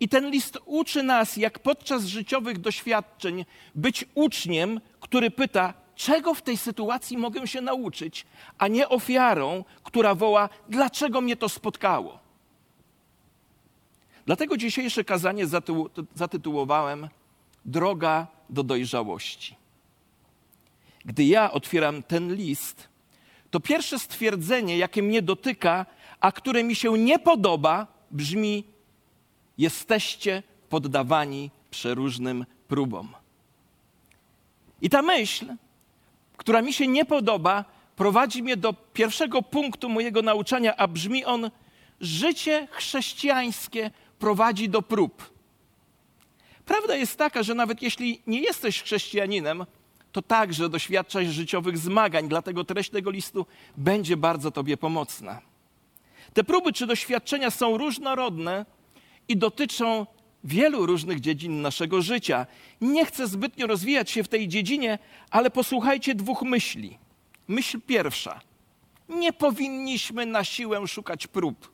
I 0.00 0.08
ten 0.08 0.30
list 0.30 0.58
uczy 0.64 1.02
nas, 1.02 1.36
jak 1.36 1.58
podczas 1.58 2.04
życiowych 2.04 2.58
doświadczeń 2.58 3.44
być 3.74 4.04
uczniem, 4.14 4.80
który 5.00 5.30
pyta, 5.30 5.74
czego 5.94 6.34
w 6.34 6.42
tej 6.42 6.56
sytuacji 6.56 7.18
mogę 7.18 7.46
się 7.46 7.60
nauczyć, 7.60 8.26
a 8.58 8.68
nie 8.68 8.88
ofiarą, 8.88 9.64
która 9.84 10.14
woła, 10.14 10.48
dlaczego 10.68 11.20
mnie 11.20 11.36
to 11.36 11.48
spotkało. 11.48 12.18
Dlatego 14.26 14.56
dzisiejsze 14.56 15.04
kazanie 15.04 15.44
zatytułowałem 16.14 17.08
Droga 17.64 18.26
do 18.50 18.62
dojrzałości. 18.62 19.56
Gdy 21.04 21.24
ja 21.24 21.52
otwieram 21.52 22.02
ten 22.02 22.34
list, 22.34 22.88
to 23.50 23.60
pierwsze 23.60 23.98
stwierdzenie, 23.98 24.78
jakie 24.78 25.02
mnie 25.02 25.22
dotyka, 25.22 25.86
a 26.20 26.32
które 26.32 26.64
mi 26.64 26.74
się 26.74 26.98
nie 26.98 27.18
podoba, 27.18 27.86
brzmi: 28.10 28.64
Jesteście 29.60 30.42
poddawani 30.68 31.50
przeróżnym 31.70 32.46
próbom. 32.68 33.08
I 34.82 34.90
ta 34.90 35.02
myśl, 35.02 35.46
która 36.36 36.62
mi 36.62 36.72
się 36.72 36.86
nie 36.88 37.04
podoba, 37.04 37.64
prowadzi 37.96 38.42
mnie 38.42 38.56
do 38.56 38.72
pierwszego 38.72 39.42
punktu 39.42 39.88
mojego 39.88 40.22
nauczania, 40.22 40.76
a 40.76 40.88
brzmi 40.88 41.24
on: 41.24 41.50
Życie 42.00 42.68
chrześcijańskie 42.70 43.90
prowadzi 44.18 44.68
do 44.68 44.82
prób. 44.82 45.30
Prawda 46.64 46.96
jest 46.96 47.16
taka, 47.16 47.42
że 47.42 47.54
nawet 47.54 47.82
jeśli 47.82 48.22
nie 48.26 48.40
jesteś 48.40 48.82
chrześcijaninem, 48.82 49.66
to 50.12 50.22
także 50.22 50.68
doświadczasz 50.68 51.26
życiowych 51.26 51.78
zmagań, 51.78 52.28
dlatego 52.28 52.64
treść 52.64 52.90
tego 52.90 53.10
listu 53.10 53.46
będzie 53.76 54.16
bardzo 54.16 54.50
Tobie 54.50 54.76
pomocna. 54.76 55.40
Te 56.34 56.44
próby 56.44 56.72
czy 56.72 56.86
doświadczenia 56.86 57.50
są 57.50 57.78
różnorodne 57.78 58.66
i 59.30 59.36
dotyczą 59.36 60.06
wielu 60.44 60.86
różnych 60.86 61.20
dziedzin 61.20 61.62
naszego 61.62 62.02
życia. 62.02 62.46
Nie 62.80 63.04
chcę 63.04 63.26
zbytnio 63.26 63.66
rozwijać 63.66 64.10
się 64.10 64.22
w 64.22 64.28
tej 64.28 64.48
dziedzinie, 64.48 64.98
ale 65.30 65.50
posłuchajcie 65.50 66.14
dwóch 66.14 66.42
myśli. 66.42 66.98
Myśl 67.48 67.80
pierwsza. 67.86 68.40
Nie 69.08 69.32
powinniśmy 69.32 70.26
na 70.26 70.44
siłę 70.44 70.88
szukać 70.88 71.26
prób. 71.26 71.72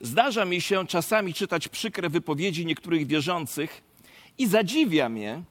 Zdarza 0.00 0.44
mi 0.44 0.60
się 0.60 0.86
czasami 0.86 1.34
czytać 1.34 1.68
przykre 1.68 2.08
wypowiedzi 2.08 2.66
niektórych 2.66 3.06
wierzących 3.06 3.82
i 4.38 4.46
zadziwia 4.46 5.08
mnie, 5.08 5.42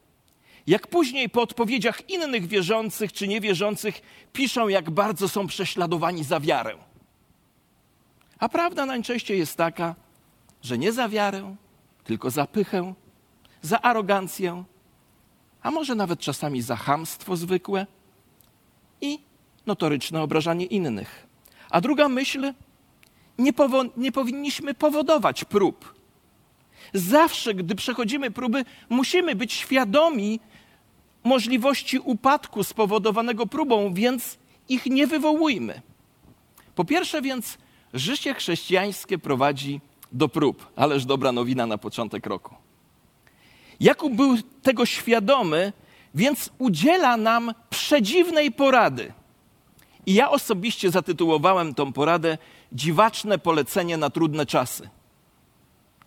jak 0.67 0.87
później 0.87 1.29
po 1.29 1.41
odpowiedziach 1.41 2.09
innych 2.09 2.47
wierzących 2.47 3.13
czy 3.13 3.27
niewierzących 3.27 4.01
piszą, 4.33 4.67
jak 4.67 4.89
bardzo 4.89 5.29
są 5.29 5.47
prześladowani 5.47 6.23
za 6.23 6.39
wiarę. 6.39 6.77
A 8.39 8.49
prawda 8.49 8.85
najczęściej 8.85 9.39
jest 9.39 9.55
taka, 9.55 9.95
że 10.61 10.77
nie 10.77 10.91
za 10.91 11.09
wiarę, 11.09 11.55
tylko 12.03 12.29
za 12.29 12.45
pychę, 12.45 12.93
za 13.61 13.81
arogancję, 13.81 14.63
a 15.61 15.71
może 15.71 15.95
nawet 15.95 16.19
czasami 16.19 16.61
za 16.61 16.75
hamstwo 16.75 17.35
zwykłe 17.35 17.87
i 19.01 19.19
notoryczne 19.65 20.21
obrażanie 20.21 20.65
innych. 20.65 21.27
A 21.69 21.81
druga 21.81 22.09
myśl, 22.09 22.53
nie, 23.37 23.51
nie 23.97 24.11
powinniśmy 24.11 24.73
powodować 24.73 25.45
prób. 25.45 25.93
Zawsze, 26.93 27.53
gdy 27.53 27.75
przechodzimy 27.75 28.31
próby, 28.31 28.65
musimy 28.89 29.35
być 29.35 29.53
świadomi 29.53 30.39
możliwości 31.23 31.99
upadku 31.99 32.63
spowodowanego 32.63 33.45
próbą, 33.45 33.93
więc 33.93 34.37
ich 34.69 34.85
nie 34.85 35.07
wywołujmy. 35.07 35.81
Po 36.75 36.85
pierwsze 36.85 37.21
więc, 37.21 37.57
życie 37.93 38.33
chrześcijańskie 38.33 39.17
prowadzi 39.17 39.81
do 40.11 40.29
prób. 40.29 40.71
Ależ 40.75 41.05
dobra 41.05 41.31
nowina 41.31 41.65
na 41.65 41.77
początek 41.77 42.25
roku. 42.25 42.55
Jakub 43.79 44.13
był 44.13 44.37
tego 44.61 44.85
świadomy, 44.85 45.73
więc 46.15 46.49
udziela 46.57 47.17
nam 47.17 47.53
przedziwnej 47.69 48.51
porady. 48.51 49.13
I 50.05 50.13
ja 50.13 50.29
osobiście 50.29 50.91
zatytułowałem 50.91 51.73
tą 51.73 51.93
poradę 51.93 52.37
Dziwaczne 52.71 53.39
polecenie 53.39 53.97
na 53.97 54.09
trudne 54.09 54.45
czasy. 54.45 54.89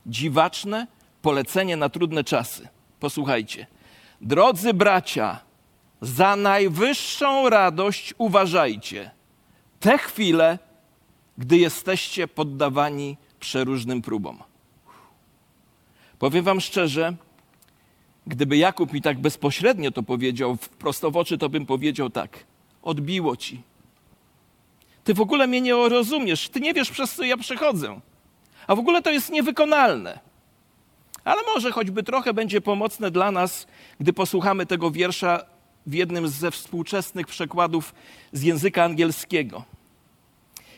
Dziwaczne 0.06 0.86
polecenie 1.22 1.76
na 1.76 1.88
trudne 1.88 2.24
czasy. 2.24 2.68
Posłuchajcie. 3.00 3.66
Drodzy 4.20 4.74
bracia, 4.74 5.38
za 6.00 6.36
najwyższą 6.36 7.50
radość 7.50 8.14
uważajcie 8.18 9.10
te 9.80 9.98
chwile, 9.98 10.58
gdy 11.38 11.58
jesteście 11.58 12.28
poddawani 12.28 13.16
przeróżnym 13.40 14.02
próbom. 14.02 14.38
Powiem 16.18 16.44
Wam 16.44 16.60
szczerze, 16.60 17.16
gdyby 18.26 18.56
Jakub 18.56 18.92
mi 18.92 19.02
tak 19.02 19.18
bezpośrednio 19.18 19.90
to 19.90 20.02
powiedział, 20.02 20.56
prosto 20.78 21.10
w 21.10 21.16
oczy, 21.16 21.38
to 21.38 21.48
bym 21.48 21.66
powiedział 21.66 22.10
tak: 22.10 22.44
odbiło 22.82 23.36
ci. 23.36 23.62
Ty 25.04 25.14
w 25.14 25.20
ogóle 25.20 25.46
mnie 25.46 25.60
nie 25.60 25.72
rozumiesz, 25.72 26.48
ty 26.48 26.60
nie 26.60 26.74
wiesz, 26.74 26.90
przez 26.90 27.14
co 27.14 27.24
ja 27.24 27.36
przechodzę. 27.36 28.00
A 28.66 28.74
w 28.74 28.78
ogóle 28.78 29.02
to 29.02 29.10
jest 29.10 29.30
niewykonalne. 29.30 30.18
Ale 31.24 31.42
może 31.42 31.72
choćby 31.72 32.02
trochę 32.02 32.34
będzie 32.34 32.60
pomocne 32.60 33.10
dla 33.10 33.30
nas, 33.30 33.66
gdy 34.00 34.12
posłuchamy 34.12 34.66
tego 34.66 34.90
wiersza 34.90 35.44
w 35.86 35.94
jednym 35.94 36.28
ze 36.28 36.50
współczesnych 36.50 37.26
przekładów 37.26 37.94
z 38.32 38.42
języka 38.42 38.84
angielskiego. 38.84 39.64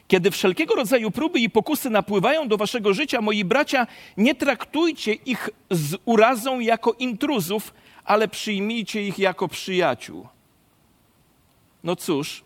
Kiedy 0.08 0.30
wszelkiego 0.30 0.74
rodzaju 0.74 1.10
próby 1.10 1.40
i 1.40 1.50
pokusy 1.50 1.90
napływają 1.90 2.48
do 2.48 2.56
waszego 2.56 2.94
życia, 2.94 3.20
moi 3.20 3.44
bracia, 3.44 3.86
nie 4.16 4.34
traktujcie 4.34 5.12
ich 5.12 5.50
z 5.70 5.96
urazą 6.04 6.60
jako 6.60 6.92
intruzów, 6.92 7.74
ale 8.04 8.28
przyjmijcie 8.28 9.02
ich 9.02 9.18
jako 9.18 9.48
przyjaciół. 9.48 10.26
No 11.84 11.96
cóż, 11.96 12.44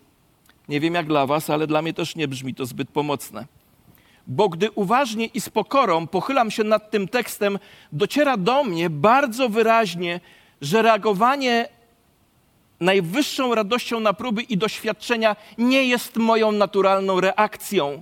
nie 0.69 0.79
wiem 0.79 0.93
jak 0.93 1.07
dla 1.07 1.25
was, 1.25 1.49
ale 1.49 1.67
dla 1.67 1.81
mnie 1.81 1.93
też 1.93 2.15
nie 2.15 2.27
brzmi 2.27 2.55
to 2.55 2.65
zbyt 2.65 2.89
pomocne. 2.89 3.45
Bo 4.27 4.49
gdy 4.49 4.71
uważnie 4.71 5.25
i 5.25 5.41
z 5.41 5.49
pokorą 5.49 6.07
pochylam 6.07 6.51
się 6.51 6.63
nad 6.63 6.91
tym 6.91 7.07
tekstem, 7.07 7.59
dociera 7.91 8.37
do 8.37 8.63
mnie 8.63 8.89
bardzo 8.89 9.49
wyraźnie, 9.49 10.19
że 10.61 10.81
reagowanie 10.81 11.69
najwyższą 12.79 13.55
radością 13.55 13.99
na 13.99 14.13
próby 14.13 14.41
i 14.41 14.57
doświadczenia 14.57 15.35
nie 15.57 15.83
jest 15.85 16.15
moją 16.15 16.51
naturalną 16.51 17.19
reakcją. 17.19 18.01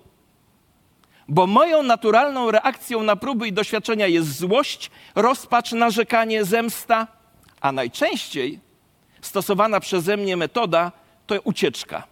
Bo 1.27 1.47
moją 1.47 1.83
naturalną 1.83 2.51
reakcją 2.51 3.03
na 3.03 3.15
próby 3.15 3.47
i 3.47 3.53
doświadczenia 3.53 4.07
jest 4.07 4.37
złość, 4.37 4.91
rozpacz, 5.15 5.71
narzekanie, 5.71 6.45
zemsta, 6.45 7.07
a 7.61 7.71
najczęściej 7.71 8.59
stosowana 9.21 9.79
przeze 9.79 10.17
mnie 10.17 10.37
metoda 10.37 10.91
to 11.27 11.41
ucieczka. 11.41 12.07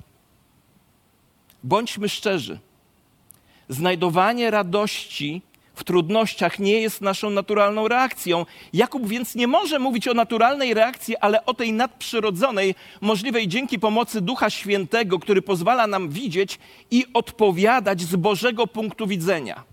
Bądźmy 1.63 2.10
szczerzy. 2.10 2.60
Znajdowanie 3.70 4.51
radości 4.51 5.41
w 5.74 5.84
trudnościach 5.84 6.60
nie 6.60 6.82
jest 6.82 7.01
naszą 7.01 7.30
naturalną 7.30 7.88
reakcją. 7.88 8.46
Jakub 8.74 9.08
więc 9.08 9.36
nie 9.36 9.48
może 9.48 9.80
mówić 9.80 10.08
o 10.08 10.13
naturalnej 10.13 10.74
reakcji, 10.74 11.18
ale 11.18 11.46
o 11.46 11.53
tej 11.53 11.74
nadprzyrodzonej, 11.74 12.75
możliwej 13.01 13.48
dzięki 13.48 13.80
pomocy 13.80 14.22
Ducha 14.22 14.50
Świętego, 14.50 15.20
który 15.20 15.42
pozwala 15.42 15.88
nam 15.88 16.10
widzieć 16.10 16.60
i 16.92 17.06
odpowiadać 17.13 18.01
z 18.01 18.15
Bożego 18.15 18.68
punktu 18.68 19.08
widzenia. 19.08 19.63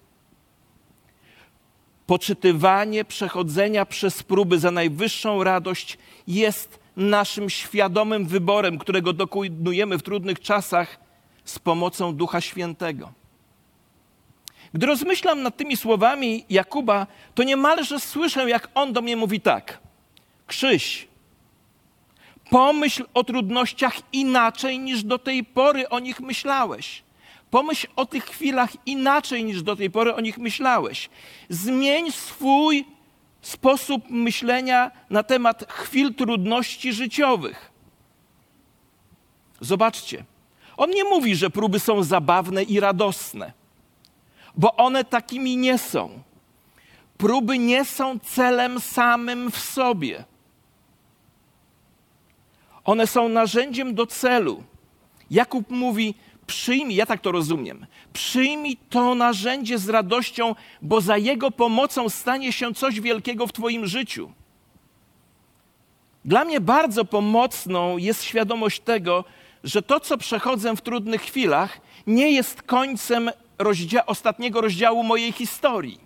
Poczytywanie 2.06 3.04
przechodzenia 3.04 3.86
przez 3.86 4.22
próby 4.22 4.58
za 4.58 4.70
najwyższą 4.70 5.44
radość 5.44 5.98
jest 6.26 6.80
naszym 6.96 7.50
świadomym 7.50 8.26
wyborem, 8.26 8.78
którego 8.78 9.12
dokonujemy 9.12 9.98
w 9.98 10.02
trudnych 10.02 10.40
czasach 10.40 10.98
z 11.44 11.58
pomocą 11.58 12.14
Ducha 12.14 12.40
Świętego. 12.40 13.19
Gdy 14.72 14.86
rozmyślam 14.86 15.42
nad 15.42 15.56
tymi 15.56 15.76
słowami 15.76 16.44
Jakuba, 16.50 17.06
to 17.34 17.42
niemalże 17.42 18.00
słyszę, 18.00 18.50
jak 18.50 18.68
on 18.74 18.92
do 18.92 19.02
mnie 19.02 19.16
mówi 19.16 19.40
tak: 19.40 19.78
Krzyś, 20.46 21.08
pomyśl 22.50 23.04
o 23.14 23.24
trudnościach 23.24 23.94
inaczej 24.12 24.78
niż 24.78 25.02
do 25.04 25.18
tej 25.18 25.44
pory 25.44 25.88
o 25.88 25.98
nich 25.98 26.20
myślałeś. 26.20 27.02
Pomyśl 27.50 27.86
o 27.96 28.06
tych 28.06 28.24
chwilach 28.24 28.70
inaczej 28.86 29.44
niż 29.44 29.62
do 29.62 29.76
tej 29.76 29.90
pory 29.90 30.14
o 30.14 30.20
nich 30.20 30.38
myślałeś. 30.38 31.10
Zmień 31.48 32.12
swój 32.12 32.84
sposób 33.40 34.10
myślenia 34.10 34.90
na 35.10 35.22
temat 35.22 35.72
chwil 35.72 36.14
trudności 36.14 36.92
życiowych. 36.92 37.70
Zobaczcie, 39.60 40.24
on 40.76 40.90
nie 40.90 41.04
mówi, 41.04 41.36
że 41.36 41.50
próby 41.50 41.80
są 41.80 42.02
zabawne 42.02 42.62
i 42.62 42.80
radosne. 42.80 43.59
Bo 44.56 44.76
one 44.76 45.04
takimi 45.04 45.56
nie 45.56 45.78
są. 45.78 46.22
Próby 47.18 47.58
nie 47.58 47.84
są 47.84 48.18
celem 48.18 48.80
samym 48.80 49.50
w 49.50 49.58
sobie. 49.58 50.24
One 52.84 53.06
są 53.06 53.28
narzędziem 53.28 53.94
do 53.94 54.06
celu. 54.06 54.62
Jakub 55.30 55.70
mówi: 55.70 56.14
Przyjmij, 56.46 56.96
ja 56.96 57.06
tak 57.06 57.20
to 57.20 57.32
rozumiem, 57.32 57.86
przyjmij 58.12 58.76
to 58.90 59.14
narzędzie 59.14 59.78
z 59.78 59.88
radością, 59.88 60.54
bo 60.82 61.00
za 61.00 61.16
jego 61.16 61.50
pomocą 61.50 62.08
stanie 62.08 62.52
się 62.52 62.74
coś 62.74 63.00
wielkiego 63.00 63.46
w 63.46 63.52
Twoim 63.52 63.86
życiu. 63.86 64.32
Dla 66.24 66.44
mnie 66.44 66.60
bardzo 66.60 67.04
pomocną 67.04 67.98
jest 67.98 68.24
świadomość 68.24 68.80
tego, 68.80 69.24
że 69.64 69.82
to, 69.82 70.00
co 70.00 70.18
przechodzę 70.18 70.76
w 70.76 70.80
trudnych 70.80 71.22
chwilach, 71.22 71.80
nie 72.06 72.30
jest 72.30 72.62
końcem 72.62 73.30
rozdzia 73.60 74.06
ostatniego 74.06 74.60
rozdziału 74.60 75.04
mojej 75.04 75.32
historii, 75.32 76.00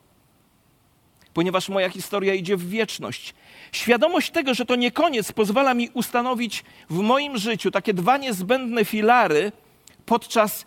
ponieważ 1.35 1.69
moja 1.69 1.89
historia 1.89 2.35
idzie 2.35 2.57
w 2.57 2.69
wieczność. 2.69 3.35
Świadomość 3.73 4.31
tego, 4.31 4.55
że 4.55 4.65
to 4.65 4.77
nie 4.77 4.91
koniec, 4.91 5.33
pozwala 5.33 5.75
mi 5.75 5.91
ustanowić 5.95 6.65
w 6.91 6.99
moim 6.99 7.39
życiu 7.39 7.71
takie 7.71 7.95
dwa 7.95 8.17
niezbędne 8.17 8.85
filary 8.85 9.53
podczas 10.07 10.65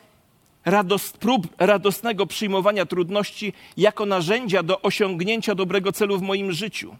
radost, 0.65 1.17
prób 1.17 1.47
radosnego 1.57 2.25
przyjmowania 2.25 2.85
trudności 2.85 3.53
jako 3.77 4.05
narzędzia 4.05 4.63
do 4.63 4.81
osiągnięcia 4.81 5.55
dobrego 5.55 5.91
celu 5.91 6.17
w 6.17 6.21
moim 6.21 6.51
życiu. 6.51 6.95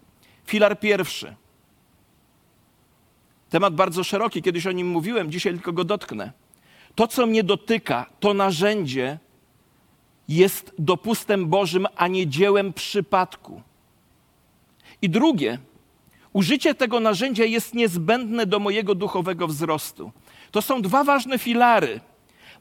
Filar 0.46 0.80
pierwszy. 0.80 1.36
Temat 3.50 3.76
bardzo 3.76 4.04
szeroki, 4.04 4.42
kiedyś 4.42 4.68
o 4.68 4.72
nim 4.72 4.88
mówiłem, 4.88 5.32
dzisiaj 5.32 5.54
tylko 5.54 5.74
go 5.74 5.84
dotknę. 5.84 6.32
To, 6.96 7.08
co 7.08 7.26
mnie 7.26 7.44
dotyka, 7.44 8.06
to 8.20 8.34
narzędzie 8.34 9.20
jest 10.28 10.74
dopustem 10.80 11.48
Bożym, 11.48 11.88
a 11.96 12.08
nie 12.08 12.28
dziełem 12.28 12.74
przypadku. 12.74 13.62
I 15.02 15.10
drugie, 15.10 15.58
użycie 16.34 16.76
tego 16.76 17.00
narzędzia 17.00 17.46
jest 17.46 17.74
niezbędne 17.74 18.46
do 18.46 18.60
mojego 18.60 18.96
duchowego 18.96 19.48
wzrostu. 19.48 20.12
To 20.52 20.62
są 20.62 20.82
dwa 20.82 21.04
ważne 21.04 21.40
filary, 21.40 22.00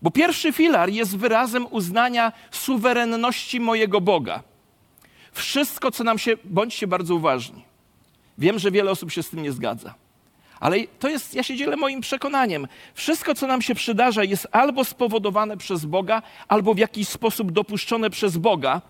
bo 0.03 0.11
pierwszy 0.11 0.53
filar 0.53 0.91
jest 0.91 1.17
wyrazem 1.17 1.67
uznania 1.71 2.33
suwerenności 2.51 3.61
mojego 3.61 4.01
Boga. 4.01 4.43
Wszystko, 5.33 5.91
co 5.91 6.05
nam 6.05 6.19
się, 6.19 6.37
bądźcie 6.45 6.87
bardzo 6.87 7.15
uważni. 7.15 7.65
Wiem, 8.39 8.59
że 8.59 8.71
wiele 8.71 8.91
osób 8.91 9.11
się 9.11 9.23
z 9.23 9.31
tym 9.31 9.43
nie 9.43 9.53
zgadza. 9.53 9.95
Ale 10.61 10.77
to 10.99 11.09
jest, 11.09 11.35
ja 11.35 11.43
się 11.43 11.57
dzielę 11.57 11.77
moim 11.77 12.01
przekonaniem. 12.01 12.69
Wszystko, 12.95 13.35
co 13.35 13.47
nam 13.47 13.63
się 13.63 13.75
przydarza, 13.75 14.25
jest 14.25 14.49
albo 14.53 14.85
spowodowane 14.85 15.57
przez 15.57 15.85
Boga, 15.85 16.23
albo 16.49 16.75
w 16.75 16.79
jakiś 16.79 17.09
sposób 17.09 17.53
dopuszczone 17.53 18.11
przez 18.11 18.37
Boga. 18.37 18.83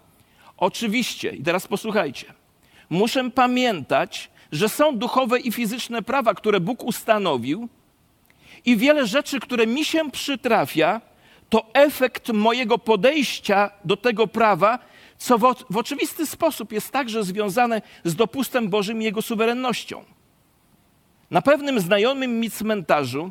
Oczywiście, 0.56 1.30
i 1.30 1.42
teraz 1.42 1.66
posłuchajcie, 1.66 2.26
muszę 2.90 3.30
pamiętać, 3.30 4.30
że 4.52 4.68
są 4.68 4.99
duchowe 4.99 5.40
i 5.40 5.52
fizyczne 5.52 6.02
prawa, 6.02 6.35
które 6.35 6.61
Bóg 6.61 6.85
ustanowił, 6.85 7.68
i 8.64 8.76
wiele 8.76 9.06
rzeczy, 9.06 9.40
które 9.40 9.66
mi 9.66 9.85
się 9.85 10.11
przytrafia, 10.11 11.00
to 11.49 11.66
efekt 11.73 12.28
mojego 12.28 12.78
podejścia 12.78 13.70
do 13.85 13.96
tego 13.96 14.26
prawa, 14.26 14.78
co 15.18 15.38
w, 15.38 15.54
w 15.70 15.76
oczywisty 15.76 16.26
sposób 16.26 16.73
jest 16.73 16.90
także 16.90 17.25
związane 17.25 17.82
z 18.04 18.14
dopustem 18.14 18.68
Bożym 18.68 19.02
i 19.02 19.04
Jego 19.04 19.23
suwerennością. 19.23 20.04
Na 21.30 21.42
pewnym 21.42 21.80
znajomym 21.80 22.40
mi 22.40 22.50
cmentarzu, 22.50 23.30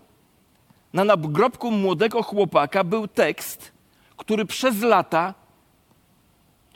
na 0.93 1.03
nagrobku 1.03 1.71
młodego 1.71 2.23
chłopaka, 2.23 2.83
był 2.83 3.07
tekst, 3.07 3.71
który 4.17 4.45
przez 4.45 4.81
lata 4.81 5.33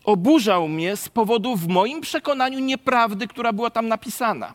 oburzał 0.04 0.68
mnie 0.68 0.96
z 0.96 1.10
powodu, 1.10 1.56
w 1.56 1.68
moim 1.68 2.02
przekonaniu, 2.02 2.60
nieprawdy, 2.60 3.28
która 3.28 3.54
była 3.54 3.70
tam 3.70 3.88
napisana. 3.88 4.54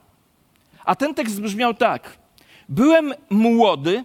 A 0.84 0.94
ten 0.96 1.14
tekst 1.14 1.40
brzmiał 1.40 1.74
tak: 1.74 2.18
Byłem 2.68 3.14
młody, 3.30 4.04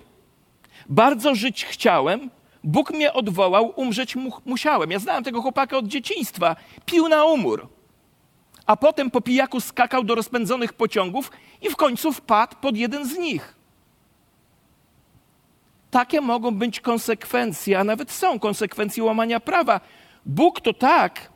bardzo 0.89 1.36
żyć 1.36 1.66
chciałem, 1.66 2.30
Bóg 2.64 2.92
mnie 2.92 3.14
odwołał, 3.14 3.74
umrzeć 3.75 4.16
mu 4.16 4.31
musiałem. 4.46 4.92
Ja 4.92 5.00
znałem 5.00 5.24
tego 5.24 5.42
chłopaka 5.42 5.77
od 5.77 5.88
dzieciństwa, 5.88 6.55
pił 6.86 7.07
na 7.07 7.25
umór 7.25 7.68
a 8.70 8.75
potem 8.77 9.12
po 9.12 9.22
pijaku 9.22 9.62
skakał 9.62 10.03
do 10.03 10.16
rozpędzonych 10.16 10.74
pociągów 10.74 11.32
i 11.62 11.70
w 11.70 11.75
końcu 11.75 12.14
wpadł 12.14 12.55
pod 12.62 12.77
jeden 12.77 13.05
z 13.05 13.18
nich. 13.18 13.55
Takie 15.92 16.22
mogą 16.22 16.51
być 16.51 16.79
konsekwencje, 16.79 17.79
a 17.79 17.84
nawet 17.84 18.12
są 18.12 18.40
konsekwencje 18.40 19.03
łamania 19.03 19.40
prawa. 19.40 19.82
Bóg 20.25 20.62
to 20.62 20.74
tak 20.74 21.32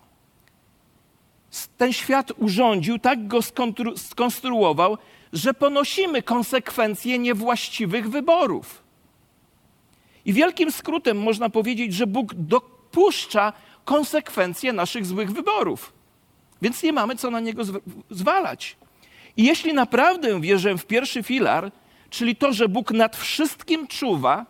ten 1.78 1.94
świat 1.94 2.32
urządził, 2.38 3.00
tak 3.00 3.28
go 3.28 3.40
skonstruował, 3.96 4.98
że 5.34 5.54
ponosimy 5.54 6.22
konsekwencje 6.22 7.20
niewłaściwych 7.20 8.10
wyborów. 8.10 8.84
I 10.26 10.34
wielkim 10.34 10.72
skrótem 10.72 11.18
można 11.18 11.50
powiedzieć, 11.50 11.94
że 11.94 12.08
Bóg 12.08 12.34
dopuszcza 12.34 13.54
konsekwencje 13.86 14.74
naszych 14.74 15.06
złych 15.06 15.32
wyborów. 15.32 16.03
Więc 16.64 16.84
nie 16.84 16.94
mamy 16.94 17.16
co 17.16 17.32
na 17.32 17.40
niego 17.40 17.64
zwalać. 18.10 18.78
I 19.38 19.44
jeśli 19.44 19.74
naprawdę 19.74 20.42
wierzę 20.42 20.78
w 20.78 20.86
pierwszy 20.86 21.24
filar, 21.24 21.72
czyli 22.10 22.36
to, 22.36 22.54
że 22.54 22.68
Bóg 22.68 22.92
nad 22.92 23.16
wszystkim 23.16 23.88
czuwa, 23.88 24.46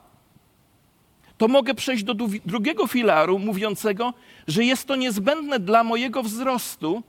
to 1.37 1.47
mogę 1.47 1.73
przejść 1.73 2.03
do 2.03 2.13
drugiego 2.45 2.87
filaru, 2.87 3.39
mówiącego, 3.39 4.13
że 4.47 4.63
jest 4.63 4.87
to 4.87 4.95
niezbędne 4.95 5.59
dla 5.59 5.83
mojego 5.83 6.23
wzrostu 6.23 7.03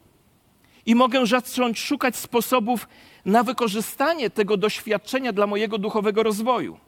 i 0.87 0.95
mogę 0.95 1.27
zacząć 1.27 1.79
szukać 1.79 2.17
sposobów 2.17 2.88
na 3.25 3.43
wykorzystanie 3.43 4.31
tego 4.31 4.57
doświadczenia 4.57 5.33
dla 5.33 5.47
mojego 5.47 5.79
duchowego 5.79 6.23
rozwoju. 6.23 6.79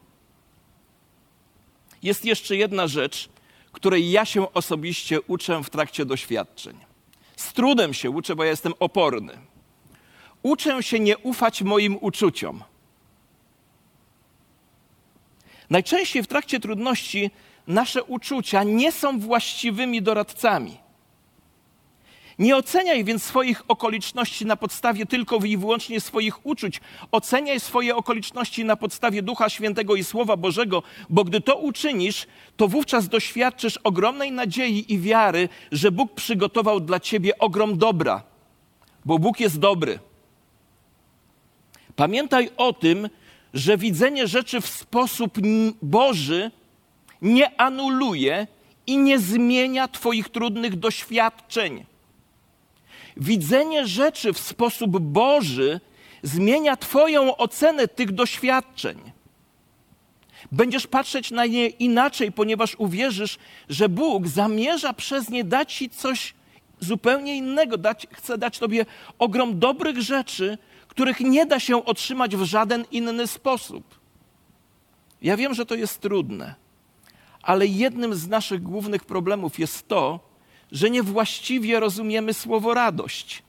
Jest 2.03 2.25
jeszcze 2.25 2.55
jedna 2.55 2.87
rzecz, 2.87 3.29
której 3.71 4.11
ja 4.11 4.25
się 4.25 4.53
osobiście 4.53 5.21
uczę 5.21 5.63
w 5.63 5.69
trakcie 5.69 6.05
doświadczeń. 6.05 6.86
Z 7.37 7.53
trudem 7.53 7.93
się 7.93 8.09
uczę, 8.09 8.35
bo 8.35 8.43
ja 8.43 8.49
jestem 8.49 8.73
oporny. 8.79 9.37
Uczę 10.43 10.83
się 10.83 10.99
nie 10.99 11.17
ufać 11.17 11.61
moim 11.61 11.97
uczuciom. 12.01 12.63
Najczęściej 15.69 16.23
w 16.23 16.27
trakcie 16.27 16.59
trudności 16.59 17.31
nasze 17.67 18.03
uczucia 18.03 18.63
nie 18.63 18.91
są 18.91 19.19
właściwymi 19.19 20.01
doradcami. 20.01 20.77
Nie 22.39 22.57
oceniaj 22.57 23.03
więc 23.03 23.23
swoich 23.23 23.63
okoliczności 23.67 24.45
na 24.45 24.55
podstawie 24.55 25.05
tylko 25.05 25.37
i 25.37 25.57
wyłącznie 25.57 26.01
swoich 26.01 26.45
uczuć. 26.45 26.81
Oceniaj 27.11 27.59
swoje 27.59 27.95
okoliczności 27.95 28.65
na 28.65 28.75
podstawie 28.75 29.21
Ducha 29.21 29.49
Świętego 29.49 29.95
i 29.95 30.03
Słowa 30.03 30.37
Bożego, 30.37 30.83
bo 31.09 31.23
gdy 31.23 31.41
to 31.41 31.55
uczynisz, 31.55 32.27
to 32.57 32.67
wówczas 32.67 33.09
doświadczysz 33.09 33.77
ogromnej 33.77 34.31
nadziei 34.31 34.93
i 34.93 34.99
wiary, 34.99 35.49
że 35.71 35.91
Bóg 35.91 36.13
przygotował 36.13 36.79
dla 36.79 36.99
ciebie 36.99 37.37
ogrom 37.37 37.77
dobra, 37.77 38.23
bo 39.05 39.19
Bóg 39.19 39.39
jest 39.39 39.59
dobry. 39.59 39.99
Pamiętaj 41.95 42.49
o 42.57 42.73
tym, 42.73 43.09
że 43.53 43.77
widzenie 43.77 44.27
rzeczy 44.27 44.61
w 44.61 44.67
sposób 44.67 45.37
Boży 45.81 46.51
nie 47.21 47.61
anuluje 47.61 48.47
i 48.87 48.97
nie 48.97 49.19
zmienia 49.19 49.87
Twoich 49.87 50.29
trudnych 50.29 50.75
doświadczeń. 50.75 51.85
Widzenie 53.19 53.87
rzeczy 53.87 54.33
w 54.33 54.39
sposób 54.39 54.99
Boży 54.99 55.79
zmienia 56.23 56.77
Twoją 56.77 57.37
ocenę 57.37 57.87
tych 57.87 58.11
doświadczeń. 58.11 59.11
Będziesz 60.51 60.87
patrzeć 60.87 61.31
na 61.31 61.45
nie 61.45 61.67
inaczej, 61.67 62.31
ponieważ 62.31 62.75
uwierzysz, 62.75 63.37
że 63.69 63.89
Bóg 63.89 64.27
zamierza 64.27 64.93
przez 64.93 65.29
nie 65.29 65.43
dać 65.43 65.73
Ci 65.73 65.89
coś 65.89 66.33
zupełnie 66.79 67.37
innego. 67.37 67.77
Dać, 67.77 68.07
chce 68.11 68.37
dać 68.37 68.59
Tobie 68.59 68.85
ogrom 69.19 69.59
dobrych 69.59 70.01
rzeczy, 70.01 70.57
których 70.87 71.19
nie 71.19 71.45
da 71.45 71.59
się 71.59 71.85
otrzymać 71.85 72.35
w 72.35 72.43
żaden 72.43 72.85
inny 72.91 73.27
sposób. 73.27 73.99
Ja 75.21 75.37
wiem, 75.37 75.53
że 75.53 75.65
to 75.65 75.75
jest 75.75 76.01
trudne, 76.01 76.55
ale 77.41 77.67
jednym 77.67 78.15
z 78.15 78.27
naszych 78.27 78.63
głównych 78.63 79.05
problemów 79.05 79.59
jest 79.59 79.87
to, 79.87 80.19
że 80.71 80.89
niewłaściwie 80.89 81.79
rozumiemy 81.79 82.33
słowo 82.33 82.73
radość. 82.73 83.43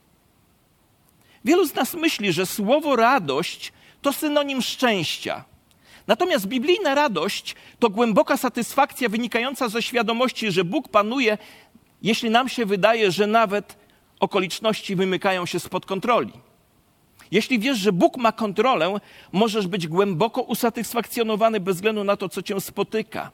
Wielu 1.45 1.67
z 1.67 1.75
nas 1.75 1.95
myśli, 1.95 2.33
że 2.33 2.47
słowo 2.47 2.97
radość 2.97 3.73
to 4.03 4.13
synonim 4.13 4.63
szczęścia. 4.63 5.45
Natomiast 6.07 6.47
biblijna 6.47 6.95
radość 6.95 7.55
to 7.79 7.91
głęboka 7.91 8.37
satysfakcja 8.37 9.09
wynikająca 9.09 9.69
ze 9.69 9.83
świadomości, 9.83 10.53
że 10.53 10.65
Bóg 10.65 10.89
panuje, 10.89 11.39
jeśli 12.03 12.31
nam 12.31 12.49
się 12.49 12.67
wydaje, 12.67 13.11
że 13.11 13.27
nawet 13.27 13.77
okoliczności 14.21 14.97
wymykają 14.97 15.47
się 15.47 15.61
spod 15.61 15.87
kontroli. 15.87 16.33
Jeśli 17.31 17.59
wiesz, 17.59 17.79
że 17.79 17.93
Bóg 17.93 18.17
ma 18.17 18.33
kontrolę, 18.33 18.95
możesz 19.33 19.67
być 19.67 19.89
głęboko 19.89 20.43
usatysfakcjonowany 20.43 21.61
bez 21.61 21.77
względu 21.77 22.05
na 22.05 22.17
to, 22.17 22.29
co 22.29 22.43
cię 22.43 22.61
spotyka. 22.61 23.31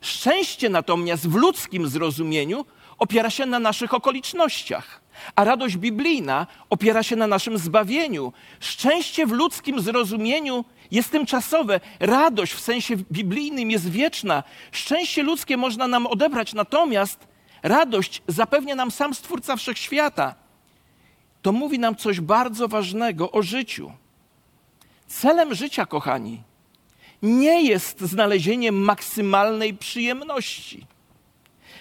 Szczęście 0.00 0.68
natomiast 0.68 1.28
w 1.28 1.34
ludzkim 1.34 1.88
zrozumieniu 1.88 2.64
opiera 2.98 3.30
się 3.30 3.46
na 3.46 3.58
naszych 3.58 3.94
okolicznościach, 3.94 5.00
a 5.36 5.44
radość 5.44 5.76
biblijna 5.76 6.46
opiera 6.70 7.02
się 7.02 7.16
na 7.16 7.26
naszym 7.26 7.58
zbawieniu. 7.58 8.32
Szczęście 8.60 9.26
w 9.26 9.32
ludzkim 9.32 9.80
zrozumieniu 9.80 10.64
jest 10.90 11.10
tymczasowe, 11.10 11.80
radość 12.00 12.52
w 12.52 12.60
sensie 12.60 12.96
biblijnym 12.96 13.70
jest 13.70 13.90
wieczna. 13.90 14.42
Szczęście 14.72 15.22
ludzkie 15.22 15.56
można 15.56 15.88
nam 15.88 16.06
odebrać, 16.06 16.54
natomiast 16.54 17.26
radość 17.62 18.22
zapewnia 18.28 18.74
nam 18.74 18.90
sam 18.90 19.14
Stwórca 19.14 19.56
Wszechświata. 19.56 20.34
To 21.42 21.52
mówi 21.52 21.78
nam 21.78 21.96
coś 21.96 22.20
bardzo 22.20 22.68
ważnego 22.68 23.32
o 23.32 23.42
życiu. 23.42 23.92
Celem 25.06 25.54
życia, 25.54 25.86
kochani, 25.86 26.42
nie 27.22 27.62
jest 27.62 28.00
znalezienie 28.00 28.72
maksymalnej 28.72 29.74
przyjemności. 29.74 30.86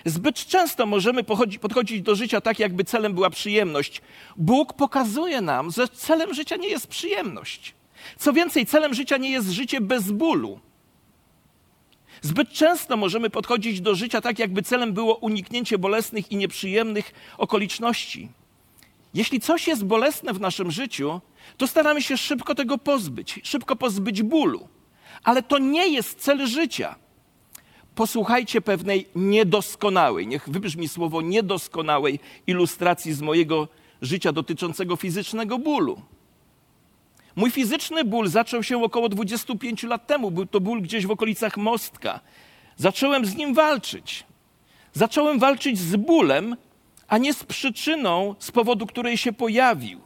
Zbyt 0.06 0.36
często 0.36 0.86
możemy 0.86 1.24
podchodzić 1.62 2.02
do 2.02 2.16
życia 2.16 2.42
tak, 2.42 2.60
jakby 2.60 2.84
celem 2.84 3.14
była 3.14 3.30
przyjemność. 3.30 4.02
Bóg 4.38 4.74
pokazuje 4.74 5.42
nam, 5.42 5.72
że 5.72 5.88
celem 5.88 6.34
życia 6.34 6.56
nie 6.56 6.68
jest 6.68 6.88
przyjemność. 6.88 7.74
Co 8.18 8.34
więcej, 8.34 8.66
celem 8.66 8.94
życia 8.94 9.18
nie 9.18 9.32
jest 9.32 9.50
życie 9.50 9.82
bez 9.82 10.12
bólu. 10.12 10.60
Zbyt 12.22 12.50
często 12.50 12.98
możemy 12.98 13.30
podchodzić 13.30 13.82
do 13.82 13.96
życia 13.96 14.22
tak, 14.22 14.40
jakby 14.40 14.62
celem 14.64 14.94
było 14.94 15.16
uniknięcie 15.16 15.78
bolesnych 15.78 16.32
i 16.32 16.36
nieprzyjemnych 16.36 17.14
okoliczności. 17.38 18.30
Jeśli 19.14 19.40
coś 19.40 19.68
jest 19.68 19.86
bolesne 19.86 20.34
w 20.34 20.40
naszym 20.40 20.72
życiu, 20.72 21.22
to 21.58 21.68
staramy 21.68 22.02
się 22.02 22.18
szybko 22.18 22.56
tego 22.56 22.78
pozbyć, 22.78 23.40
szybko 23.44 23.76
pozbyć 23.76 24.24
bólu. 24.24 24.68
Ale 25.24 25.44
to 25.44 25.58
nie 25.58 25.88
jest 25.88 26.20
cel 26.20 26.48
życia. 26.48 26.96
Posłuchajcie 27.98 28.62
pewnej 28.62 29.08
niedoskonałej, 29.16 30.28
niech 30.28 30.50
wybrzmi 30.50 30.88
słowo 30.88 31.22
niedoskonałej 31.22 32.20
ilustracji 32.48 33.14
z 33.14 33.22
mojego 33.22 33.68
życia 34.02 34.32
dotyczącego 34.32 34.96
fizycznego 34.96 35.60
bólu. 35.60 36.02
Mój 37.36 37.52
fizyczny 37.52 38.04
ból 38.04 38.28
zaczął 38.28 38.64
się 38.64 38.84
około 38.84 39.10
25 39.10 39.84
lat 39.84 40.08
temu. 40.08 40.32
Był 40.32 40.46
to 40.46 40.60
ból 40.60 40.82
gdzieś 40.82 41.06
w 41.06 41.12
okolicach 41.12 41.58
mostka. 41.58 42.20
Zacząłem 42.76 43.26
z 43.26 43.36
nim 43.36 43.54
walczyć. 43.54 44.24
Zacząłem 44.94 45.40
walczyć 45.40 45.80
z 45.80 45.96
bólem, 45.96 46.56
a 47.08 47.18
nie 47.18 47.34
z 47.34 47.44
przyczyną, 47.44 48.36
z 48.40 48.52
powodu 48.52 48.88
której 48.88 49.18
się 49.18 49.34
pojawił. 49.34 50.00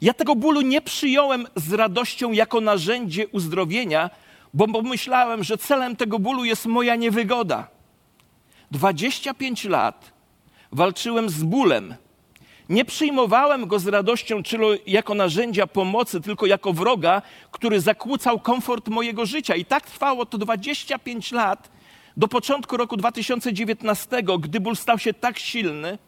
Ja 0.00 0.14
tego 0.14 0.36
bólu 0.36 0.60
nie 0.60 0.80
przyjąłem 0.80 1.46
z 1.56 1.72
radością 1.72 2.32
jako 2.32 2.60
narzędzie 2.60 3.28
uzdrowienia, 3.28 4.10
bo 4.54 4.68
pomyślałem, 4.68 5.44
że 5.44 5.58
celem 5.58 5.96
tego 5.96 6.18
bólu 6.18 6.44
jest 6.44 6.66
moja 6.66 6.96
niewygoda. 6.96 7.68
25 8.70 9.64
lat 9.64 10.12
walczyłem 10.72 11.30
z 11.30 11.42
bólem. 11.42 11.94
Nie 12.68 12.84
przyjmowałem 12.84 13.66
go 13.66 13.78
z 13.78 13.86
radością, 13.86 14.42
czyli 14.42 14.64
jako 14.86 15.14
narzędzia 15.14 15.66
pomocy, 15.66 16.20
tylko 16.20 16.46
jako 16.46 16.72
wroga, 16.72 17.22
który 17.50 17.80
zakłócał 17.80 18.40
komfort 18.40 18.88
mojego 18.88 19.26
życia. 19.26 19.54
I 19.54 19.64
tak 19.64 19.86
trwało 19.86 20.26
to 20.26 20.38
25 20.38 21.32
lat 21.32 21.70
do 22.16 22.28
początku 22.28 22.76
roku 22.76 22.96
2019, 22.96 24.22
gdy 24.40 24.60
ból 24.60 24.76
stał 24.76 24.98
się 24.98 25.14
tak 25.14 25.38
silny, 25.38 25.98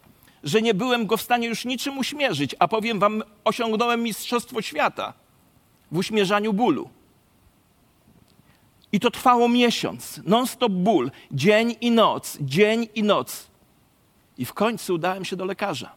że 0.43 0.61
nie 0.61 0.73
byłem 0.73 1.05
go 1.05 1.17
w 1.17 1.21
stanie 1.21 1.47
już 1.47 1.65
niczym 1.65 1.97
uśmierzyć, 1.97 2.55
a 2.59 2.67
powiem 2.67 2.99
wam, 2.99 3.23
osiągnąłem 3.43 4.03
mistrzostwo 4.03 4.61
świata 4.61 5.13
w 5.91 5.97
uśmierzaniu 5.97 6.53
bólu. 6.53 6.89
I 8.93 8.99
to 8.99 9.11
trwało 9.11 9.49
miesiąc, 9.49 10.21
non-stop 10.25 10.71
ból, 10.71 11.11
dzień 11.31 11.75
i 11.81 11.91
noc, 11.91 12.37
dzień 12.41 12.87
i 12.95 13.03
noc. 13.03 13.47
I 14.37 14.45
w 14.45 14.53
końcu 14.53 14.93
udałem 14.93 15.25
się 15.25 15.35
do 15.35 15.45
lekarza. 15.45 15.91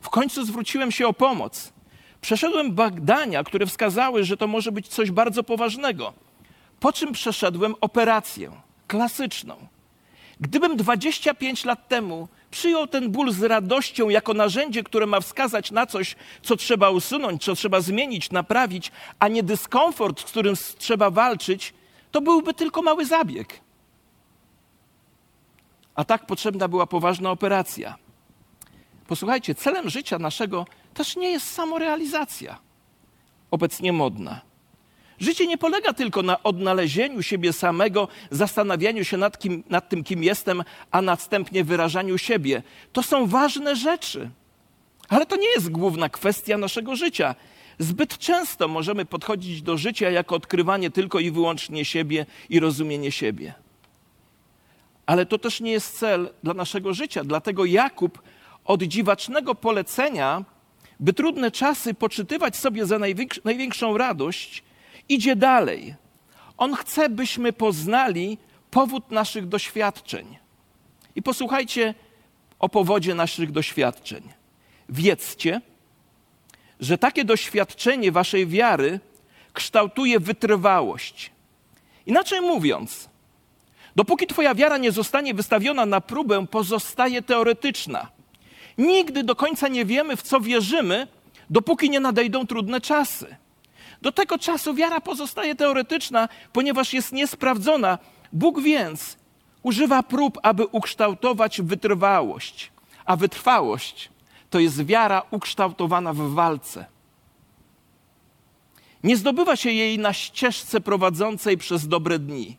W 0.00 0.10
końcu 0.10 0.44
zwróciłem 0.44 0.92
się 0.92 1.06
o 1.06 1.12
pomoc. 1.12 1.72
Przeszedłem 2.20 2.74
badania, 2.74 3.44
które 3.44 3.66
wskazały, 3.66 4.24
że 4.24 4.36
to 4.36 4.46
może 4.46 4.72
być 4.72 4.88
coś 4.88 5.10
bardzo 5.10 5.42
poważnego. 5.42 6.12
Po 6.80 6.92
czym 6.92 7.12
przeszedłem 7.12 7.74
operację 7.80 8.50
klasyczną. 8.86 9.56
Gdybym 10.40 10.76
25 10.76 11.64
lat 11.64 11.88
temu 11.88 12.28
przyjął 12.50 12.86
ten 12.86 13.10
ból 13.10 13.32
z 13.32 13.42
radością 13.42 14.08
jako 14.08 14.34
narzędzie, 14.34 14.82
które 14.82 15.06
ma 15.06 15.20
wskazać 15.20 15.70
na 15.70 15.86
coś, 15.86 16.16
co 16.42 16.56
trzeba 16.56 16.90
usunąć, 16.90 17.44
co 17.44 17.54
trzeba 17.54 17.80
zmienić, 17.80 18.30
naprawić, 18.30 18.92
a 19.18 19.28
nie 19.28 19.42
dyskomfort, 19.42 20.20
z 20.20 20.24
którym 20.24 20.54
trzeba 20.78 21.10
walczyć, 21.10 21.74
to 22.10 22.20
byłby 22.20 22.54
tylko 22.54 22.82
mały 22.82 23.06
zabieg. 23.06 23.60
A 25.94 26.04
tak 26.04 26.26
potrzebna 26.26 26.68
była 26.68 26.86
poważna 26.86 27.30
operacja. 27.30 27.96
Posłuchajcie, 29.06 29.54
celem 29.54 29.90
życia 29.90 30.18
naszego 30.18 30.66
też 30.94 31.16
nie 31.16 31.30
jest 31.30 31.52
samorealizacja, 31.52 32.58
obecnie 33.50 33.92
modna. 33.92 34.40
Życie 35.20 35.46
nie 35.46 35.58
polega 35.58 35.92
tylko 35.92 36.22
na 36.22 36.42
odnalezieniu 36.42 37.22
siebie 37.22 37.52
samego, 37.52 38.08
zastanawianiu 38.30 39.04
się 39.04 39.16
nad, 39.16 39.38
kim, 39.38 39.64
nad 39.70 39.88
tym, 39.88 40.04
kim 40.04 40.22
jestem, 40.24 40.64
a 40.90 41.02
następnie 41.02 41.64
wyrażaniu 41.64 42.18
siebie. 42.18 42.62
To 42.92 43.02
są 43.02 43.26
ważne 43.26 43.76
rzeczy, 43.76 44.30
ale 45.08 45.26
to 45.26 45.36
nie 45.36 45.48
jest 45.48 45.70
główna 45.70 46.08
kwestia 46.08 46.58
naszego 46.58 46.96
życia. 46.96 47.34
Zbyt 47.78 48.18
często 48.18 48.68
możemy 48.68 49.04
podchodzić 49.04 49.62
do 49.62 49.76
życia 49.76 50.10
jako 50.10 50.34
odkrywanie 50.36 50.90
tylko 50.90 51.20
i 51.20 51.30
wyłącznie 51.30 51.84
siebie 51.84 52.26
i 52.48 52.60
rozumienie 52.60 53.12
siebie. 53.12 53.54
Ale 55.06 55.26
to 55.26 55.38
też 55.38 55.60
nie 55.60 55.70
jest 55.70 55.98
cel 55.98 56.30
dla 56.42 56.54
naszego 56.54 56.94
życia. 56.94 57.24
Dlatego 57.24 57.64
Jakub 57.64 58.22
od 58.64 58.82
dziwacznego 58.82 59.54
polecenia, 59.54 60.44
by 61.00 61.12
trudne 61.12 61.50
czasy 61.50 61.94
poczytywać 61.94 62.56
sobie 62.56 62.86
za 62.86 62.98
największą 63.44 63.98
radość, 63.98 64.62
idzie 65.08 65.36
dalej. 65.36 65.94
On 66.56 66.74
chce, 66.74 67.08
byśmy 67.08 67.52
poznali 67.52 68.38
powód 68.70 69.10
naszych 69.10 69.48
doświadczeń. 69.48 70.38
I 71.14 71.22
posłuchajcie 71.22 71.94
o 72.58 72.68
powodzie 72.68 73.14
naszych 73.14 73.52
doświadczeń. 73.52 74.37
Wiedzcie, 74.88 75.60
że 76.80 76.98
takie 76.98 77.24
doświadczenie 77.24 78.12
waszej 78.12 78.46
wiary 78.46 79.00
kształtuje 79.52 80.20
wytrwałość. 80.20 81.30
Inaczej 82.06 82.40
mówiąc, 82.40 83.08
dopóki 83.96 84.26
Twoja 84.26 84.54
wiara 84.54 84.78
nie 84.78 84.92
zostanie 84.92 85.34
wystawiona 85.34 85.86
na 85.86 86.00
próbę, 86.00 86.46
pozostaje 86.46 87.22
teoretyczna. 87.22 88.08
Nigdy 88.78 89.22
do 89.24 89.36
końca 89.36 89.68
nie 89.68 89.84
wiemy, 89.84 90.16
w 90.16 90.22
co 90.22 90.40
wierzymy, 90.40 91.06
dopóki 91.50 91.90
nie 91.90 92.00
nadejdą 92.00 92.46
trudne 92.46 92.80
czasy. 92.80 93.36
Do 94.02 94.12
tego 94.12 94.38
czasu 94.38 94.74
wiara 94.74 95.00
pozostaje 95.00 95.54
teoretyczna, 95.54 96.28
ponieważ 96.52 96.92
jest 96.92 97.12
niesprawdzona. 97.12 97.98
Bóg 98.32 98.60
więc 98.60 99.16
używa 99.62 100.02
prób, 100.02 100.38
aby 100.42 100.66
ukształtować 100.66 101.60
wytrwałość, 101.60 102.72
a 103.04 103.16
wytrwałość 103.16 104.10
to 104.50 104.58
jest 104.58 104.84
wiara 104.84 105.22
ukształtowana 105.30 106.12
w 106.12 106.18
walce. 106.18 106.86
Nie 109.04 109.16
zdobywa 109.16 109.56
się 109.56 109.70
jej 109.70 109.98
na 109.98 110.12
ścieżce 110.12 110.80
prowadzącej 110.80 111.58
przez 111.58 111.88
dobre 111.88 112.18
dni. 112.18 112.56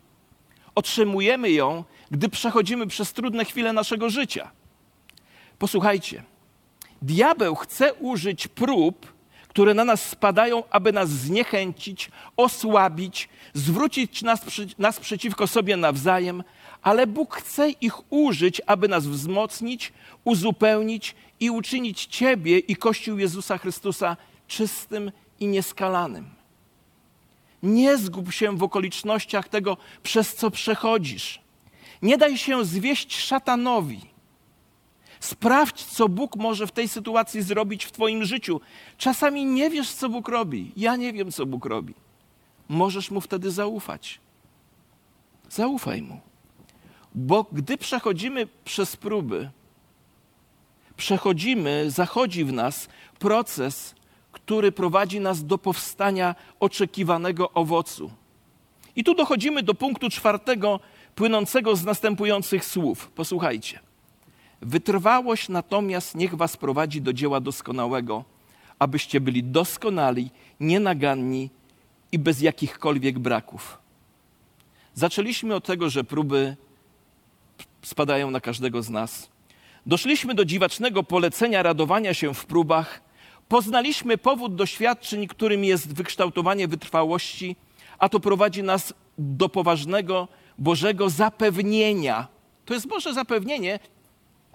Otrzymujemy 0.74 1.50
ją, 1.50 1.84
gdy 2.10 2.28
przechodzimy 2.28 2.86
przez 2.86 3.12
trudne 3.12 3.44
chwile 3.44 3.72
naszego 3.72 4.10
życia. 4.10 4.50
Posłuchajcie, 5.58 6.22
diabeł 7.02 7.54
chce 7.54 7.94
użyć 7.94 8.48
prób, 8.48 9.12
które 9.50 9.74
na 9.74 9.84
nas 9.84 10.02
spadają, 10.08 10.62
aby 10.70 10.92
nas 10.92 11.10
zniechęcić, 11.10 12.10
osłabić, 12.36 13.28
zwrócić 13.54 14.22
nas, 14.22 14.40
nas 14.78 15.00
przeciwko 15.00 15.46
sobie 15.46 15.76
nawzajem, 15.76 16.44
ale 16.82 17.06
Bóg 17.06 17.36
chce 17.36 17.70
ich 17.70 18.12
użyć, 18.12 18.62
aby 18.66 18.88
nas 18.88 19.06
wzmocnić, 19.06 19.92
uzupełnić 20.24 21.14
i 21.40 21.50
uczynić 21.50 22.06
Ciebie 22.06 22.58
i 22.58 22.76
Kościół 22.76 23.18
Jezusa 23.18 23.58
Chrystusa 23.58 24.16
czystym 24.48 25.12
i 25.40 25.46
nieskalanym. 25.46 26.30
Nie 27.62 27.98
zgub 27.98 28.32
się 28.32 28.56
w 28.56 28.62
okolicznościach 28.62 29.48
tego, 29.48 29.76
przez 30.02 30.34
co 30.34 30.50
przechodzisz. 30.50 31.40
Nie 32.02 32.18
daj 32.18 32.38
się 32.38 32.64
zwieść 32.64 33.20
szatanowi. 33.20 34.09
Sprawdź, 35.20 35.84
co 35.84 36.08
Bóg 36.08 36.36
może 36.36 36.66
w 36.66 36.72
tej 36.72 36.88
sytuacji 36.88 37.42
zrobić 37.42 37.84
w 37.84 37.92
Twoim 37.92 38.24
życiu. 38.24 38.60
Czasami 38.98 39.44
nie 39.44 39.70
wiesz, 39.70 39.90
co 39.90 40.08
Bóg 40.08 40.28
robi. 40.28 40.72
Ja 40.76 40.96
nie 40.96 41.12
wiem, 41.12 41.32
co 41.32 41.46
Bóg 41.46 41.66
robi. 41.66 41.94
Możesz 42.68 43.10
mu 43.10 43.20
wtedy 43.20 43.50
zaufać. 43.50 44.20
Zaufaj 45.50 46.02
mu. 46.02 46.20
Bo 47.14 47.46
gdy 47.52 47.78
przechodzimy 47.78 48.48
przez 48.64 48.96
próby, 48.96 49.50
przechodzimy, 50.96 51.90
zachodzi 51.90 52.44
w 52.44 52.52
nas 52.52 52.88
proces, 53.18 53.94
który 54.32 54.72
prowadzi 54.72 55.20
nas 55.20 55.46
do 55.46 55.58
powstania 55.58 56.34
oczekiwanego 56.60 57.50
owocu. 57.50 58.10
I 58.96 59.04
tu 59.04 59.14
dochodzimy 59.14 59.62
do 59.62 59.74
punktu 59.74 60.10
czwartego, 60.10 60.80
płynącego 61.14 61.76
z 61.76 61.84
następujących 61.84 62.64
słów. 62.64 63.10
Posłuchajcie. 63.10 63.89
Wytrwałość 64.62 65.48
natomiast 65.48 66.14
niech 66.14 66.34
was 66.34 66.56
prowadzi 66.56 67.02
do 67.02 67.12
dzieła 67.12 67.40
doskonałego, 67.40 68.24
abyście 68.78 69.20
byli 69.20 69.44
doskonali, 69.44 70.30
nienaganni 70.60 71.50
i 72.12 72.18
bez 72.18 72.40
jakichkolwiek 72.40 73.18
braków. 73.18 73.78
Zaczęliśmy 74.94 75.54
od 75.54 75.64
tego, 75.64 75.90
że 75.90 76.04
próby 76.04 76.56
spadają 77.82 78.30
na 78.30 78.40
każdego 78.40 78.82
z 78.82 78.90
nas. 78.90 79.28
Doszliśmy 79.86 80.34
do 80.34 80.44
dziwacznego 80.44 81.02
polecenia 81.02 81.62
radowania 81.62 82.14
się 82.14 82.34
w 82.34 82.46
próbach. 82.46 83.00
Poznaliśmy 83.48 84.18
powód 84.18 84.54
doświadczeń, 84.54 85.26
którym 85.26 85.64
jest 85.64 85.94
wykształtowanie 85.94 86.68
wytrwałości, 86.68 87.56
a 87.98 88.08
to 88.08 88.20
prowadzi 88.20 88.62
nas 88.62 88.94
do 89.18 89.48
poważnego 89.48 90.28
Bożego 90.58 91.10
zapewnienia. 91.10 92.28
To 92.64 92.74
jest 92.74 92.86
Boże 92.86 93.14
zapewnienie, 93.14 93.78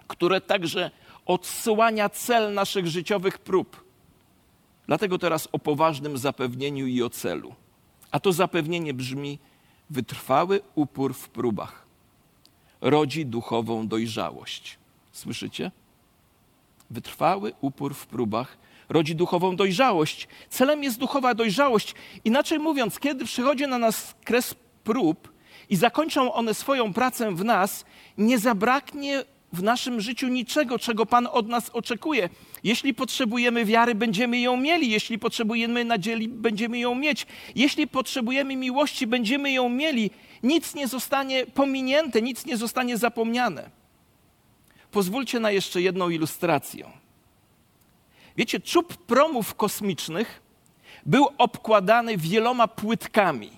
które 0.06 0.40
także 0.40 0.90
odsłania 1.26 2.08
cel 2.08 2.54
naszych 2.54 2.86
życiowych 2.86 3.38
prób. 3.38 3.84
Dlatego 4.86 5.18
teraz 5.18 5.48
o 5.52 5.58
poważnym 5.58 6.18
zapewnieniu 6.18 6.86
i 6.86 7.02
o 7.02 7.10
celu. 7.10 7.54
A 8.10 8.20
to 8.20 8.32
zapewnienie 8.32 8.94
brzmi: 8.94 9.38
wytrwały 9.90 10.60
upór 10.74 11.14
w 11.14 11.28
próbach 11.28 11.86
rodzi 12.80 13.26
duchową 13.26 13.88
dojrzałość. 13.88 14.78
Słyszycie? 15.12 15.70
Wytrwały 16.90 17.52
upór 17.60 17.94
w 17.94 18.06
próbach 18.06 18.58
rodzi 18.88 19.16
duchową 19.16 19.56
dojrzałość. 19.56 20.28
Celem 20.48 20.82
jest 20.82 20.98
duchowa 20.98 21.34
dojrzałość. 21.34 21.94
Inaczej 22.24 22.58
mówiąc, 22.58 22.98
kiedy 22.98 23.24
przychodzi 23.24 23.66
na 23.66 23.78
nas 23.78 24.14
kres 24.24 24.54
prób 24.84 25.32
i 25.68 25.76
zakończą 25.76 26.32
one 26.32 26.54
swoją 26.54 26.92
pracę 26.92 27.34
w 27.34 27.44
nas, 27.44 27.84
nie 28.18 28.38
zabraknie 28.38 29.24
w 29.56 29.62
naszym 29.62 30.00
życiu 30.00 30.28
niczego, 30.28 30.78
czego 30.78 31.06
Pan 31.06 31.28
od 31.32 31.48
nas 31.48 31.70
oczekuje. 31.70 32.28
Jeśli 32.64 32.94
potrzebujemy 32.94 33.64
wiary, 33.64 33.94
będziemy 33.94 34.40
ją 34.40 34.56
mieli. 34.56 34.90
Jeśli 34.90 35.18
potrzebujemy 35.18 35.84
nadziei, 35.84 36.28
będziemy 36.28 36.78
ją 36.78 36.94
mieć. 36.94 37.26
Jeśli 37.54 37.86
potrzebujemy 37.86 38.56
miłości, 38.56 39.06
będziemy 39.06 39.52
ją 39.52 39.68
mieli. 39.68 40.10
Nic 40.42 40.74
nie 40.74 40.88
zostanie 40.88 41.46
pominięte, 41.46 42.22
nic 42.22 42.46
nie 42.46 42.56
zostanie 42.56 42.96
zapomniane. 42.96 43.70
Pozwólcie 44.90 45.40
na 45.40 45.50
jeszcze 45.50 45.82
jedną 45.82 46.08
ilustrację. 46.10 46.90
Wiecie, 48.36 48.60
czub 48.60 48.96
promów 48.96 49.54
kosmicznych 49.54 50.42
był 51.06 51.28
obkładany 51.38 52.16
wieloma 52.16 52.68
płytkami. 52.68 53.50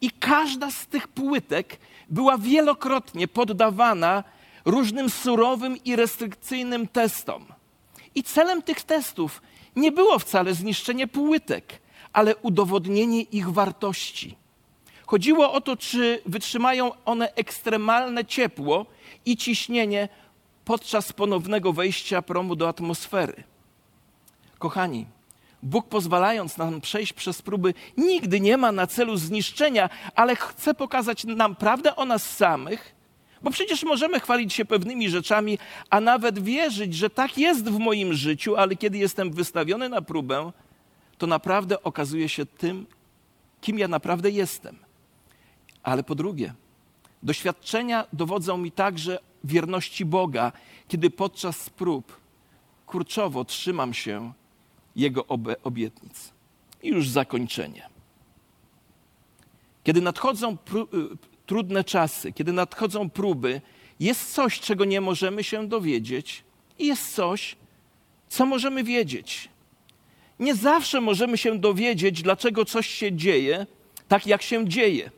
I 0.00 0.10
każda 0.10 0.70
z 0.70 0.86
tych 0.86 1.08
płytek 1.08 1.78
była 2.08 2.38
wielokrotnie 2.38 3.28
poddawana 3.28 4.24
różnym 4.68 5.10
surowym 5.10 5.76
i 5.84 5.96
restrykcyjnym 5.96 6.88
testom. 6.88 7.44
I 8.14 8.22
celem 8.22 8.62
tych 8.62 8.82
testów 8.82 9.42
nie 9.76 9.92
było 9.92 10.18
wcale 10.18 10.54
zniszczenie 10.54 11.06
płytek, 11.06 11.80
ale 12.12 12.36
udowodnienie 12.36 13.22
ich 13.22 13.50
wartości. 13.50 14.36
Chodziło 15.06 15.52
o 15.52 15.60
to, 15.60 15.76
czy 15.76 16.22
wytrzymają 16.26 16.90
one 17.04 17.34
ekstremalne 17.34 18.24
ciepło 18.24 18.86
i 19.26 19.36
ciśnienie 19.36 20.08
podczas 20.64 21.12
ponownego 21.12 21.72
wejścia 21.72 22.22
promu 22.22 22.56
do 22.56 22.68
atmosfery. 22.68 23.44
Kochani, 24.58 25.06
Bóg 25.62 25.88
pozwalając 25.88 26.56
nam 26.56 26.80
przejść 26.80 27.12
przez 27.12 27.42
próby, 27.42 27.74
nigdy 27.96 28.40
nie 28.40 28.56
ma 28.56 28.72
na 28.72 28.86
celu 28.86 29.16
zniszczenia, 29.16 29.90
ale 30.14 30.36
chce 30.36 30.74
pokazać 30.74 31.24
nam 31.24 31.56
prawdę 31.56 31.96
o 31.96 32.04
nas 32.04 32.36
samych 32.36 32.97
bo 33.42 33.50
przecież 33.50 33.84
możemy 33.84 34.20
chwalić 34.20 34.52
się 34.52 34.64
pewnymi 34.64 35.10
rzeczami, 35.10 35.58
a 35.90 36.00
nawet 36.00 36.38
wierzyć, 36.38 36.94
że 36.94 37.10
tak 37.10 37.38
jest 37.38 37.64
w 37.64 37.78
moim 37.78 38.12
życiu, 38.12 38.56
ale 38.56 38.76
kiedy 38.76 38.98
jestem 38.98 39.32
wystawiony 39.32 39.88
na 39.88 40.02
próbę, 40.02 40.52
to 41.18 41.26
naprawdę 41.26 41.82
okazuje 41.82 42.28
się 42.28 42.46
tym, 42.46 42.86
kim 43.60 43.78
ja 43.78 43.88
naprawdę 43.88 44.30
jestem. 44.30 44.76
Ale 45.82 46.02
po 46.02 46.14
drugie, 46.14 46.54
doświadczenia 47.22 48.06
dowodzą 48.12 48.58
mi 48.58 48.72
także 48.72 49.18
wierności 49.44 50.04
Boga, 50.04 50.52
kiedy 50.88 51.10
podczas 51.10 51.70
prób 51.70 52.20
kurczowo 52.86 53.44
trzymam 53.44 53.94
się 53.94 54.32
Jego 54.96 55.26
obietnic. 55.62 56.32
I 56.82 56.88
już 56.88 57.08
zakończenie. 57.08 57.88
Kiedy 59.84 60.00
nadchodzą 60.00 60.56
trudne 61.48 61.84
czasy, 61.84 62.32
kiedy 62.32 62.52
nadchodzą 62.52 63.10
próby, 63.10 63.60
jest 64.00 64.34
coś, 64.34 64.60
czego 64.60 64.84
nie 64.84 65.00
możemy 65.00 65.44
się 65.44 65.68
dowiedzieć, 65.68 66.44
i 66.78 66.86
jest 66.86 67.14
coś, 67.14 67.56
co 68.28 68.46
możemy 68.46 68.84
wiedzieć. 68.84 69.48
Nie 70.40 70.54
zawsze 70.54 71.00
możemy 71.00 71.38
się 71.38 71.58
dowiedzieć, 71.58 72.22
dlaczego 72.22 72.64
coś 72.64 72.86
się 72.86 73.12
dzieje 73.12 73.66
tak, 74.08 74.26
jak 74.26 74.42
się 74.42 74.68
dzieje. 74.68 75.10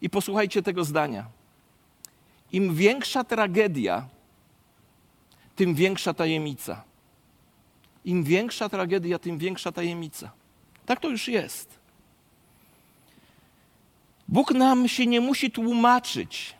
I 0.00 0.10
posłuchajcie 0.10 0.62
tego 0.62 0.84
zdania. 0.84 1.26
Im 2.52 2.74
większa 2.74 3.24
tragedia, 3.24 4.08
tym 5.56 5.74
większa 5.74 6.14
tajemnica. 6.14 6.84
Im 8.04 8.24
większa 8.24 8.68
tragedia, 8.68 9.18
tym 9.18 9.38
większa 9.38 9.72
tajemnica. 9.72 10.30
Tak 10.86 11.00
to 11.00 11.08
już 11.08 11.28
jest. 11.28 11.77
Bóg 14.28 14.54
nam 14.54 14.88
się 14.88 15.06
nie 15.06 15.20
musi 15.20 15.50
tłumaczyć. 15.50 16.54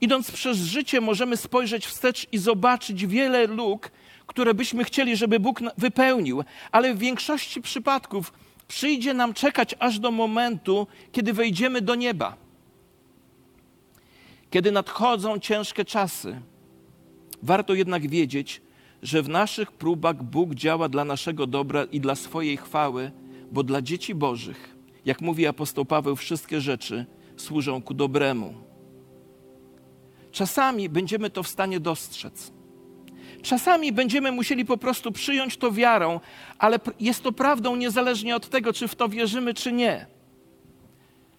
Idąc 0.00 0.30
przez 0.30 0.58
życie, 0.58 1.00
możemy 1.00 1.36
spojrzeć 1.36 1.86
wstecz 1.86 2.26
i 2.32 2.38
zobaczyć 2.38 3.06
wiele 3.06 3.46
luk, 3.46 3.90
które 4.26 4.54
byśmy 4.54 4.84
chcieli, 4.84 5.16
żeby 5.16 5.40
Bóg 5.40 5.60
wypełnił, 5.78 6.44
ale 6.72 6.94
w 6.94 6.98
większości 6.98 7.62
przypadków 7.62 8.32
przyjdzie 8.68 9.14
nam 9.14 9.34
czekać 9.34 9.74
aż 9.78 9.98
do 9.98 10.10
momentu, 10.10 10.86
kiedy 11.12 11.32
wejdziemy 11.32 11.80
do 11.80 11.94
nieba. 11.94 12.36
Kiedy 14.50 14.72
nadchodzą 14.72 15.38
ciężkie 15.38 15.84
czasy, 15.84 16.40
warto 17.42 17.74
jednak 17.74 18.08
wiedzieć, 18.08 18.62
że 19.02 19.22
w 19.22 19.28
naszych 19.28 19.72
próbach 19.72 20.22
Bóg 20.22 20.54
działa 20.54 20.88
dla 20.88 21.04
naszego 21.04 21.46
dobra 21.46 21.84
i 21.84 22.00
dla 22.00 22.14
swojej 22.14 22.56
chwały, 22.56 23.10
bo 23.52 23.62
dla 23.62 23.82
dzieci 23.82 24.14
Bożych 24.14 24.81
jak 25.04 25.20
mówi 25.20 25.46
apostoł 25.46 25.84
Paweł, 25.84 26.16
wszystkie 26.16 26.60
rzeczy 26.60 27.06
służą 27.36 27.82
ku 27.82 27.94
dobremu. 27.94 28.54
Czasami 30.32 30.88
będziemy 30.88 31.30
to 31.30 31.42
w 31.42 31.48
stanie 31.48 31.80
dostrzec. 31.80 32.52
Czasami 33.42 33.92
będziemy 33.92 34.32
musieli 34.32 34.64
po 34.64 34.76
prostu 34.76 35.12
przyjąć 35.12 35.56
to 35.56 35.72
wiarą, 35.72 36.20
ale 36.58 36.78
jest 37.00 37.22
to 37.22 37.32
prawdą 37.32 37.76
niezależnie 37.76 38.36
od 38.36 38.48
tego, 38.48 38.72
czy 38.72 38.88
w 38.88 38.94
to 38.94 39.08
wierzymy, 39.08 39.54
czy 39.54 39.72
nie. 39.72 40.06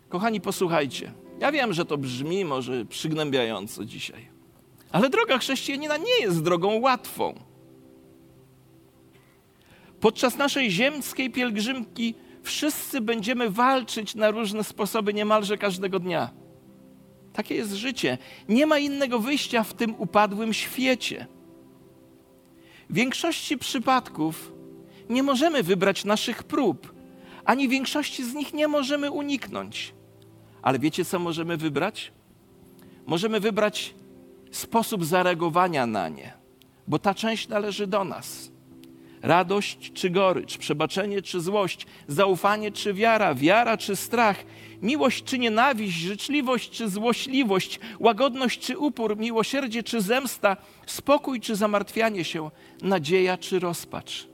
Kochani, 0.10 0.42
posłuchajcie. 0.42 1.12
Ja 1.40 1.52
wiem, 1.52 1.74
że 1.74 1.86
to 1.86 1.98
brzmi 1.98 2.46
może 2.46 2.86
przygnębiająco 2.86 3.86
dzisiaj, 3.86 4.28
ale 4.92 5.10
droga 5.10 5.38
chrześcijanina 5.38 5.98
nie 5.98 6.20
jest 6.22 6.44
drogą 6.44 6.80
łatwą. 6.80 7.34
Podczas 10.00 10.38
naszej 10.38 10.72
ziemskiej 10.72 11.30
pielgrzymki 11.30 12.16
wszyscy 12.44 13.02
będziemy 13.02 13.50
walczyć 13.50 14.16
na 14.16 14.32
różne 14.32 14.64
sposoby 14.64 15.14
niemalże 15.14 15.58
każdego 15.58 16.00
dnia. 16.00 16.30
Takie 17.34 17.56
jest 17.56 17.74
życie. 17.74 18.18
Nie 18.50 18.66
ma 18.66 18.78
innego 18.80 19.20
wyjścia 19.20 19.64
w 19.64 19.74
tym 19.74 19.96
upadłym 19.98 20.54
świecie. 20.54 21.28
W 22.90 22.94
większości 22.94 23.58
przypadków 23.58 24.54
nie 25.10 25.24
możemy 25.24 25.64
wybrać 25.64 26.06
naszych 26.06 26.44
prób, 26.44 26.94
ani 27.46 27.70
większości 27.70 28.24
z 28.24 28.34
nich 28.34 28.54
nie 28.54 28.68
możemy 28.68 29.12
uniknąć. 29.12 29.94
Ale 30.62 30.80
wiecie, 30.80 31.06
co 31.06 31.20
możemy 31.20 31.58
wybrać? 31.58 32.12
Możemy 33.06 33.40
wybrać 33.40 33.96
sposób 34.52 35.06
zareagowania 35.06 35.86
na 35.86 36.10
nie, 36.10 36.34
bo 36.88 37.00
ta 37.00 37.14
część 37.14 37.48
należy 37.48 37.88
do 37.88 38.04
nas 38.04 38.53
radość 39.24 39.92
czy 39.94 40.10
gorycz, 40.10 40.58
przebaczenie 40.58 41.22
czy 41.22 41.42
złość, 41.42 41.86
zaufanie 42.08 42.72
czy 42.72 42.94
wiara, 42.94 43.36
wiara 43.36 43.78
czy 43.78 43.96
strach, 43.96 44.46
miłość 44.82 45.24
czy 45.24 45.40
nienawiść, 45.40 45.98
życzliwość 45.98 46.70
czy 46.70 46.90
złośliwość, 46.90 47.80
łagodność 48.00 48.60
czy 48.60 48.78
upór, 48.78 49.18
miłosierdzie 49.18 49.84
czy 49.84 50.02
zemsta, 50.02 50.58
spokój 50.86 51.40
czy 51.40 51.56
zamartwianie 51.56 52.24
się, 52.24 52.52
nadzieja 52.82 53.38
czy 53.38 53.60
rozpacz. 53.60 54.28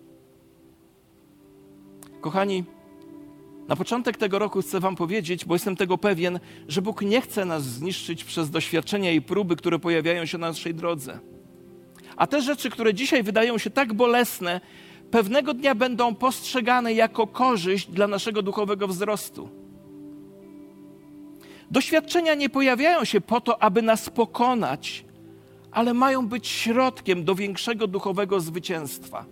Kochani, 2.21 2.63
na 3.67 3.75
początek 3.75 4.17
tego 4.17 4.39
roku 4.39 4.61
chcę 4.61 4.79
Wam 4.79 4.95
powiedzieć, 4.95 5.45
bo 5.45 5.55
jestem 5.55 5.75
tego 5.75 5.97
pewien, 5.97 6.39
że 6.67 6.81
Bóg 6.81 7.01
nie 7.01 7.21
chce 7.21 7.45
nas 7.45 7.63
zniszczyć 7.63 8.23
przez 8.23 8.49
doświadczenia 8.49 9.11
i 9.11 9.21
próby, 9.21 9.55
które 9.55 9.79
pojawiają 9.79 10.25
się 10.25 10.37
na 10.37 10.47
naszej 10.47 10.75
drodze. 10.75 11.19
A 12.19 12.27
te 12.27 12.41
rzeczy, 12.41 12.69
które 12.69 12.93
dzisiaj 12.93 13.23
wydają 13.23 13.57
się 13.57 13.69
tak 13.69 13.93
bolesne, 13.93 14.61
pewnego 15.11 15.53
dnia 15.53 15.75
będą 15.75 16.15
postrzegane 16.15 16.93
jako 16.93 17.27
korzyść 17.27 17.91
dla 17.91 18.07
naszego 18.07 18.41
duchowego 18.41 18.87
wzrostu. 18.87 19.49
Doświadczenia 21.71 22.35
nie 22.35 22.49
pojawiają 22.49 23.05
się 23.05 23.21
po 23.21 23.41
to, 23.41 23.63
aby 23.63 23.81
nas 23.81 24.09
pokonać, 24.09 25.05
ale 25.71 25.93
mają 25.93 26.27
być 26.27 26.47
środkiem 26.47 27.23
do 27.23 27.35
większego 27.35 27.87
duchowego 27.87 28.39
zwycięstwa. 28.39 29.25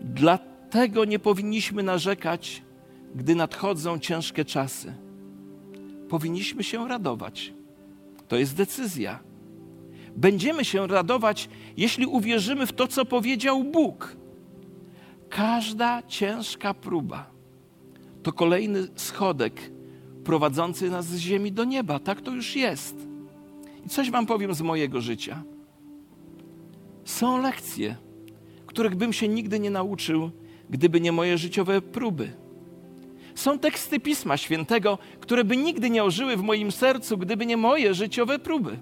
Dlatego 0.00 1.04
nie 1.04 1.18
powinniśmy 1.18 1.82
narzekać, 1.82 2.62
gdy 3.14 3.34
nadchodzą 3.34 3.98
ciężkie 3.98 4.44
czasy. 4.44 4.94
Powinniśmy 6.08 6.64
się 6.64 6.88
radować. 6.88 7.52
To 8.28 8.36
jest 8.36 8.56
decyzja. 8.56 9.29
Będziemy 10.16 10.64
się 10.64 10.86
radować, 10.86 11.48
jeśli 11.76 12.06
uwierzymy 12.06 12.66
w 12.66 12.72
to, 12.72 12.86
co 12.88 13.04
powiedział 13.04 13.64
Bóg. 13.64 14.16
Każda 15.28 16.02
ciężka 16.02 16.74
próba 16.74 17.30
to 18.22 18.32
kolejny 18.32 18.88
schodek 18.94 19.70
prowadzący 20.24 20.90
nas 20.90 21.06
z 21.06 21.18
ziemi 21.18 21.52
do 21.52 21.64
nieba. 21.64 21.98
Tak 21.98 22.20
to 22.20 22.30
już 22.30 22.56
jest. 22.56 22.96
I 23.86 23.88
coś 23.88 24.10
Wam 24.10 24.26
powiem 24.26 24.54
z 24.54 24.62
mojego 24.62 25.00
życia. 25.00 25.42
Są 27.04 27.42
lekcje, 27.42 27.96
których 28.66 28.94
bym 28.94 29.12
się 29.12 29.28
nigdy 29.28 29.60
nie 29.60 29.70
nauczył, 29.70 30.30
gdyby 30.70 31.00
nie 31.00 31.12
moje 31.12 31.38
życiowe 31.38 31.82
próby. 31.82 32.32
Są 33.34 33.58
teksty 33.58 34.00
Pisma 34.00 34.36
Świętego, 34.36 34.98
które 35.20 35.44
by 35.44 35.56
nigdy 35.56 35.90
nie 35.90 36.04
ożyły 36.04 36.36
w 36.36 36.42
moim 36.42 36.72
sercu, 36.72 37.18
gdyby 37.18 37.46
nie 37.46 37.56
moje 37.56 37.94
życiowe 37.94 38.38
próby. 38.38 38.78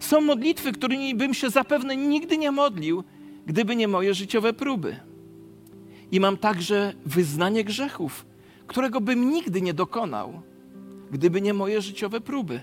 Są 0.00 0.20
modlitwy, 0.20 0.72
którymi 0.72 1.14
bym 1.14 1.34
się 1.34 1.50
zapewne 1.50 1.96
nigdy 1.96 2.38
nie 2.38 2.50
modlił, 2.50 3.04
gdyby 3.46 3.76
nie 3.76 3.88
moje 3.88 4.14
życiowe 4.14 4.52
próby. 4.52 4.96
I 6.12 6.20
mam 6.20 6.36
także 6.36 6.92
wyznanie 7.06 7.64
grzechów, 7.64 8.26
którego 8.66 9.00
bym 9.00 9.30
nigdy 9.30 9.62
nie 9.62 9.74
dokonał, 9.74 10.42
gdyby 11.10 11.40
nie 11.40 11.54
moje 11.54 11.82
życiowe 11.82 12.20
próby. 12.20 12.60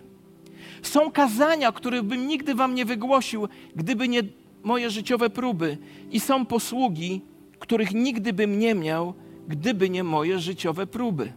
Są 0.81 1.11
kazania, 1.11 1.71
których 1.71 2.03
bym 2.03 2.27
nigdy 2.27 2.55
wam 2.55 2.75
nie 2.75 2.85
wygłosił, 2.85 3.47
gdyby 3.75 4.07
nie 4.07 4.21
moje 4.63 4.89
życiowe 4.89 5.29
próby. 5.29 5.77
I 6.11 6.19
są 6.19 6.45
posługi, 6.45 7.21
których 7.59 7.93
nigdy 7.93 8.33
bym 8.33 8.59
nie 8.59 8.75
miał, 8.75 9.13
gdyby 9.47 9.89
nie 9.89 10.03
moje 10.03 10.39
życiowe 10.39 10.87
próby. 10.87 11.33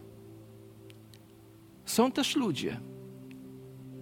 Są 1.85 2.11
też 2.11 2.35
ludzie, 2.35 2.79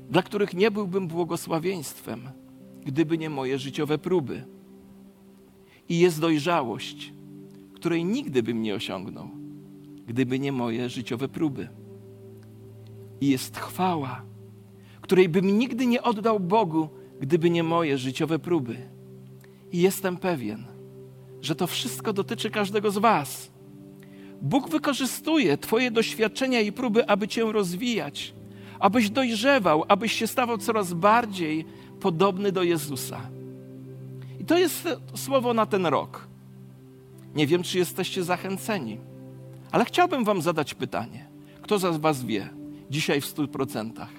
dla 0.09 0.21
których 0.21 0.53
nie 0.53 0.71
byłbym 0.71 1.07
błogosławieństwem, 1.07 2.21
gdyby 2.85 3.17
nie 3.17 3.29
moje 3.29 3.59
życiowe 3.59 3.97
próby. 3.97 4.43
I 5.89 5.99
jest 5.99 6.21
dojrzałość, 6.21 7.13
której 7.73 8.05
nigdy 8.05 8.43
bym 8.43 8.61
nie 8.61 8.75
osiągnął, 8.75 9.29
gdyby 10.07 10.39
nie 10.39 10.51
moje 10.51 10.89
życiowe 10.89 11.27
próby. 11.27 11.69
I 13.21 13.29
jest 13.29 13.57
chwała, 13.57 14.21
której 15.01 15.29
bym 15.29 15.57
nigdy 15.57 15.85
nie 15.85 16.03
oddał 16.03 16.39
Bogu, 16.39 16.89
gdyby 17.19 17.49
nie 17.49 17.63
moje 17.63 17.97
życiowe 17.97 18.39
próby. 18.39 18.77
I 19.71 19.81
jestem 19.81 20.17
pewien, 20.17 20.65
że 21.41 21.55
to 21.55 21.67
wszystko 21.67 22.13
dotyczy 22.13 22.49
każdego 22.49 22.91
z 22.91 22.97
Was. 22.97 23.51
Bóg 24.41 24.69
wykorzystuje 24.69 25.57
Twoje 25.57 25.91
doświadczenia 25.91 26.61
i 26.61 26.71
próby, 26.71 27.07
aby 27.07 27.27
Cię 27.27 27.51
rozwijać, 27.51 28.33
abyś 28.79 29.09
dojrzewał, 29.09 29.83
abyś 29.87 30.13
się 30.13 30.27
stawał 30.27 30.57
coraz 30.57 30.93
bardziej 30.93 31.65
podobny 31.99 32.51
do 32.51 32.63
Jezusa. 32.63 33.21
I 34.39 34.45
to 34.45 34.57
jest 34.57 34.87
słowo 35.15 35.53
na 35.53 35.65
ten 35.65 35.85
rok. 35.85 36.27
Nie 37.35 37.47
wiem, 37.47 37.63
czy 37.63 37.77
jesteście 37.77 38.23
zachęceni, 38.23 38.97
ale 39.71 39.85
chciałbym 39.85 40.23
Wam 40.23 40.41
zadać 40.41 40.73
pytanie. 40.73 41.29
Kto 41.61 41.79
z 41.79 41.97
Was 41.97 42.23
wie 42.25 42.49
dzisiaj 42.89 43.21
w 43.21 43.25
stu 43.25 43.47
procentach, 43.47 44.09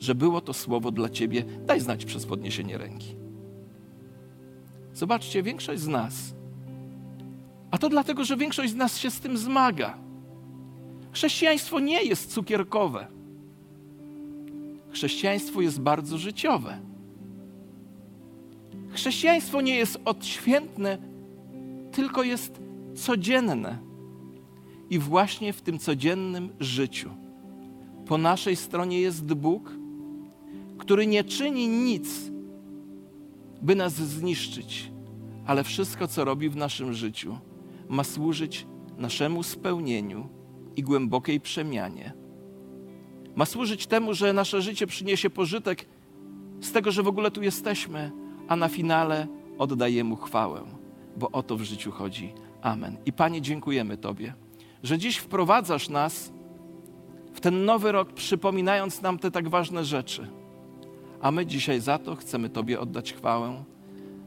że 0.00 0.14
było 0.14 0.40
to 0.40 0.52
słowo 0.52 0.90
dla 0.90 1.08
Ciebie? 1.08 1.44
Daj 1.66 1.80
znać 1.80 2.04
przez 2.04 2.26
podniesienie 2.26 2.78
ręki. 2.78 3.16
Zobaczcie, 4.94 5.42
większość 5.42 5.80
z 5.80 5.88
nas, 5.88 6.34
a 7.70 7.78
to 7.78 7.88
dlatego, 7.88 8.24
że 8.24 8.36
większość 8.36 8.72
z 8.72 8.76
nas 8.76 8.98
się 8.98 9.10
z 9.10 9.20
tym 9.20 9.38
zmaga. 9.38 9.98
Chrześcijaństwo 11.12 11.80
nie 11.80 12.02
jest 12.02 12.32
cukierkowe. 12.32 13.06
Chrześcijaństwo 14.96 15.60
jest 15.60 15.80
bardzo 15.80 16.18
życiowe. 16.18 16.78
Chrześcijaństwo 18.88 19.60
nie 19.60 19.74
jest 19.74 19.98
odświętne, 20.04 20.98
tylko 21.92 22.22
jest 22.22 22.60
codzienne. 22.94 23.78
I 24.90 24.98
właśnie 24.98 25.52
w 25.52 25.62
tym 25.62 25.78
codziennym 25.78 26.48
życiu 26.60 27.10
po 28.06 28.18
naszej 28.18 28.56
stronie 28.56 29.00
jest 29.00 29.34
Bóg, 29.34 29.72
który 30.78 31.06
nie 31.06 31.24
czyni 31.24 31.68
nic, 31.68 32.08
by 33.62 33.74
nas 33.74 33.92
zniszczyć, 33.94 34.92
ale 35.46 35.64
wszystko, 35.64 36.08
co 36.08 36.24
robi 36.24 36.48
w 36.48 36.56
naszym 36.56 36.94
życiu, 36.94 37.38
ma 37.88 38.04
służyć 38.04 38.66
naszemu 38.98 39.42
spełnieniu 39.42 40.28
i 40.76 40.82
głębokiej 40.82 41.40
przemianie. 41.40 42.25
Ma 43.36 43.46
służyć 43.46 43.86
temu, 43.86 44.14
że 44.14 44.32
nasze 44.32 44.62
życie 44.62 44.86
przyniesie 44.86 45.30
pożytek 45.30 45.86
z 46.60 46.72
tego, 46.72 46.92
że 46.92 47.02
w 47.02 47.08
ogóle 47.08 47.30
tu 47.30 47.42
jesteśmy, 47.42 48.12
a 48.48 48.56
na 48.56 48.68
finale 48.68 49.26
oddaje 49.58 50.04
Mu 50.04 50.16
chwałę, 50.16 50.60
bo 51.16 51.30
o 51.30 51.42
to 51.42 51.56
w 51.56 51.62
życiu 51.62 51.92
chodzi. 51.92 52.32
Amen. 52.62 52.96
I 53.06 53.12
Panie, 53.12 53.42
dziękujemy 53.42 53.96
Tobie, 53.96 54.34
że 54.82 54.98
dziś 54.98 55.16
wprowadzasz 55.16 55.88
nas 55.88 56.32
w 57.34 57.40
ten 57.40 57.64
nowy 57.64 57.92
rok, 57.92 58.12
przypominając 58.12 59.02
nam 59.02 59.18
te 59.18 59.30
tak 59.30 59.48
ważne 59.48 59.84
rzeczy. 59.84 60.28
A 61.20 61.30
my 61.30 61.46
dzisiaj 61.46 61.80
za 61.80 61.98
to 61.98 62.16
chcemy 62.16 62.48
Tobie 62.48 62.80
oddać 62.80 63.12
chwałę, 63.12 63.64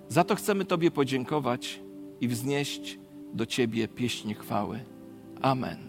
za 0.08 0.24
to 0.24 0.36
chcemy 0.36 0.65
Tobie 0.65 0.91
podziękować 0.91 1.80
i 2.22 2.28
wznieść 2.28 3.00
do 3.34 3.45
Ciebie 3.45 3.88
pieśń 3.88 4.34
chwały. 4.34 4.80
Amen. 5.41 5.88